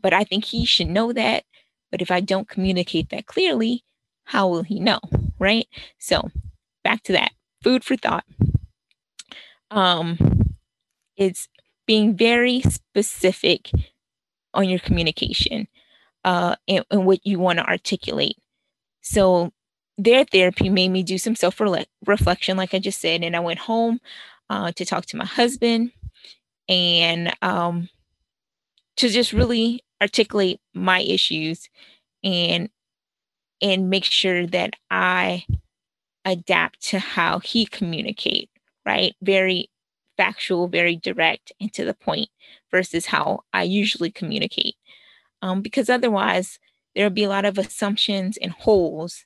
but 0.00 0.12
i 0.12 0.24
think 0.24 0.44
he 0.44 0.64
should 0.64 0.88
know 0.88 1.12
that. 1.12 1.44
But 1.90 2.02
if 2.02 2.10
i 2.10 2.20
don't 2.20 2.48
communicate 2.48 3.10
that 3.10 3.26
clearly 3.26 3.84
how 4.24 4.48
will 4.48 4.62
he 4.62 4.80
know 4.80 5.00
right? 5.38 5.66
So 5.98 6.30
back 6.84 7.02
to 7.04 7.12
that 7.12 7.32
food 7.62 7.84
for 7.84 7.96
thought. 7.96 8.24
Um, 9.70 10.18
it's 11.16 11.48
being 11.86 12.16
very 12.16 12.62
specific 12.62 13.70
on 14.54 14.68
your 14.68 14.78
communication 14.78 15.68
uh, 16.24 16.56
and, 16.68 16.84
and 16.90 17.06
what 17.06 17.26
you 17.26 17.38
want 17.38 17.58
to 17.58 17.66
articulate. 17.66 18.36
So 19.02 19.52
their 19.98 20.24
therapy 20.24 20.68
made 20.70 20.90
me 20.90 21.02
do 21.02 21.18
some 21.18 21.36
self 21.36 21.60
reflection, 22.06 22.56
like 22.56 22.74
I 22.74 22.78
just 22.78 23.00
said, 23.00 23.22
and 23.24 23.36
I 23.36 23.40
went 23.40 23.60
home 23.60 24.00
uh, 24.50 24.72
to 24.72 24.84
talk 24.84 25.06
to 25.06 25.16
my 25.16 25.26
husband 25.26 25.92
and 26.68 27.34
um, 27.42 27.88
to 28.96 29.08
just 29.08 29.32
really 29.32 29.82
articulate 30.00 30.60
my 30.74 31.00
issues 31.00 31.68
and 32.24 32.68
and 33.62 33.90
make 33.90 34.04
sure 34.04 34.46
that 34.46 34.74
I 34.90 35.44
adapt 36.24 36.80
to 36.88 36.98
how 36.98 37.38
he 37.38 37.66
communicate, 37.66 38.50
right? 38.86 39.14
Very 39.22 39.70
factual, 40.16 40.68
very 40.68 40.96
direct 40.96 41.52
and 41.60 41.72
to 41.72 41.84
the 41.84 41.94
point 41.94 42.28
versus 42.70 43.06
how 43.06 43.40
I 43.52 43.64
usually 43.64 44.10
communicate. 44.10 44.76
Um, 45.40 45.62
because 45.62 45.90
otherwise, 45.90 46.58
there'll 46.94 47.10
be 47.10 47.24
a 47.24 47.28
lot 47.28 47.44
of 47.44 47.58
assumptions 47.58 48.36
and 48.36 48.52
holes, 48.52 49.24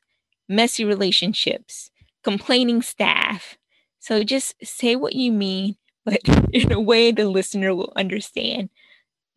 messy 0.48 0.84
relationships, 0.84 1.90
complaining 2.24 2.82
staff. 2.82 3.56
So 3.98 4.22
just 4.22 4.54
say 4.62 4.96
what 4.96 5.14
you 5.14 5.32
mean, 5.32 5.76
but 6.04 6.20
in 6.52 6.72
a 6.72 6.80
way 6.80 7.12
the 7.12 7.28
listener 7.28 7.74
will 7.74 7.92
understand. 7.96 8.70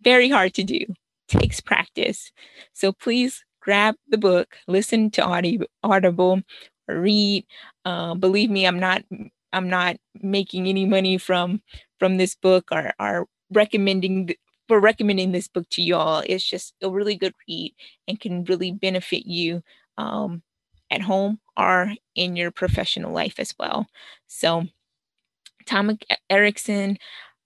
Very 0.01 0.29
hard 0.29 0.53
to 0.53 0.63
do, 0.63 0.85
takes 1.27 1.59
practice. 1.59 2.31
So 2.73 2.93
please 2.93 3.43
grab 3.59 3.95
the 4.07 4.17
book, 4.17 4.55
listen 4.67 5.11
to 5.11 5.67
Audible, 5.83 6.41
read. 6.93 7.45
Uh, 7.85 8.15
believe 8.15 8.49
me, 8.49 8.65
I'm 8.65 8.79
not 8.79 9.03
I'm 9.53 9.69
not 9.69 9.97
making 10.21 10.67
any 10.67 10.85
money 10.85 11.17
from 11.17 11.61
from 11.99 12.17
this 12.17 12.35
book 12.35 12.69
or, 12.71 12.93
are 12.99 13.25
recommending 13.51 14.33
for 14.67 14.79
recommending 14.79 15.31
this 15.31 15.47
book 15.47 15.67
to 15.71 15.81
y'all. 15.81 16.23
It's 16.25 16.47
just 16.47 16.75
a 16.81 16.89
really 16.89 17.15
good 17.15 17.33
read 17.47 17.73
and 18.07 18.19
can 18.19 18.43
really 18.45 18.71
benefit 18.71 19.27
you 19.27 19.63
um, 19.97 20.43
at 20.91 21.01
home 21.01 21.39
or 21.57 21.93
in 22.15 22.35
your 22.35 22.51
professional 22.51 23.11
life 23.11 23.35
as 23.39 23.53
well. 23.59 23.87
So, 24.27 24.65
Tom 25.65 25.97
Erikson, 26.29 26.97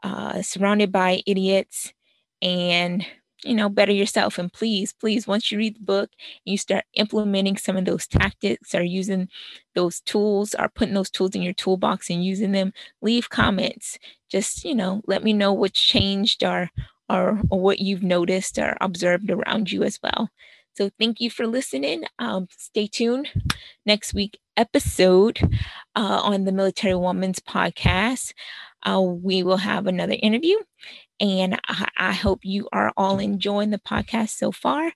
uh, 0.03 0.41
Surrounded 0.41 0.91
by 0.91 1.21
Idiots, 1.25 1.93
and 2.41 3.05
you 3.43 3.53
know, 3.53 3.69
better 3.69 3.91
yourself. 3.91 4.37
And 4.37 4.51
please, 4.51 4.93
please, 4.93 5.27
once 5.27 5.51
you 5.51 5.57
read 5.57 5.75
the 5.75 5.83
book 5.85 6.09
and 6.45 6.51
you 6.51 6.57
start 6.57 6.85
implementing 6.93 7.57
some 7.57 7.77
of 7.77 7.85
those 7.85 8.07
tactics 8.07 8.73
or 8.73 8.83
using 8.83 9.29
those 9.75 10.01
tools 10.01 10.55
or 10.57 10.69
putting 10.69 10.93
those 10.93 11.09
tools 11.09 11.35
in 11.35 11.41
your 11.41 11.53
toolbox 11.53 12.09
and 12.09 12.23
using 12.23 12.51
them, 12.51 12.73
leave 13.01 13.29
comments. 13.29 13.97
Just, 14.29 14.63
you 14.63 14.75
know, 14.75 15.01
let 15.07 15.23
me 15.23 15.33
know 15.33 15.53
what's 15.53 15.79
changed 15.79 16.43
or 16.43 16.69
or, 17.09 17.41
or 17.49 17.59
what 17.59 17.79
you've 17.79 18.01
noticed 18.01 18.57
or 18.57 18.77
observed 18.79 19.29
around 19.29 19.71
you 19.71 19.83
as 19.83 19.99
well. 20.01 20.29
So 20.75 20.89
thank 20.99 21.19
you 21.21 21.29
for 21.29 21.45
listening. 21.45 22.03
Um, 22.17 22.47
stay 22.57 22.87
tuned. 22.87 23.29
Next 23.85 24.13
week 24.13 24.39
episode 24.57 25.39
uh, 25.95 26.21
on 26.23 26.45
the 26.45 26.51
Military 26.51 26.95
Woman's 26.95 27.39
podcast, 27.39 28.33
uh, 28.83 28.99
we 29.01 29.43
will 29.43 29.57
have 29.57 29.85
another 29.87 30.15
interview 30.21 30.57
and 31.19 31.59
I, 31.67 31.87
I 31.97 32.11
hope 32.13 32.39
you 32.43 32.67
are 32.73 32.91
all 32.97 33.19
enjoying 33.19 33.69
the 33.69 33.79
podcast 33.79 34.29
so 34.29 34.51
far. 34.51 34.91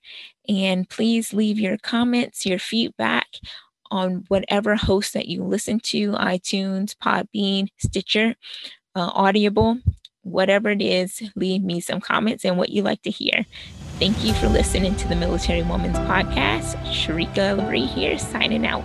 And 0.48 0.88
please 0.88 1.32
leave 1.32 1.58
your 1.58 1.78
comments, 1.78 2.46
your 2.46 2.58
feedback 2.58 3.26
on 3.90 4.24
whatever 4.28 4.76
host 4.76 5.14
that 5.14 5.28
you 5.28 5.42
listen 5.42 5.80
to 5.80 6.12
iTunes, 6.12 6.94
Podbean, 6.94 7.68
Stitcher, 7.78 8.34
uh, 8.94 9.10
Audible, 9.14 9.78
whatever 10.22 10.70
it 10.70 10.82
is, 10.82 11.22
leave 11.36 11.62
me 11.62 11.80
some 11.80 12.00
comments 12.00 12.44
and 12.44 12.58
what 12.58 12.70
you 12.70 12.82
like 12.82 13.02
to 13.02 13.10
hear. 13.10 13.46
Thank 13.98 14.24
you 14.24 14.32
for 14.34 14.48
listening 14.48 14.94
to 14.96 15.08
the 15.08 15.16
Military 15.16 15.62
Woman's 15.62 15.98
Podcast. 16.00 16.76
Sharika 16.84 17.56
Labrie 17.58 17.86
here, 17.86 18.18
signing 18.18 18.66
out. 18.66 18.84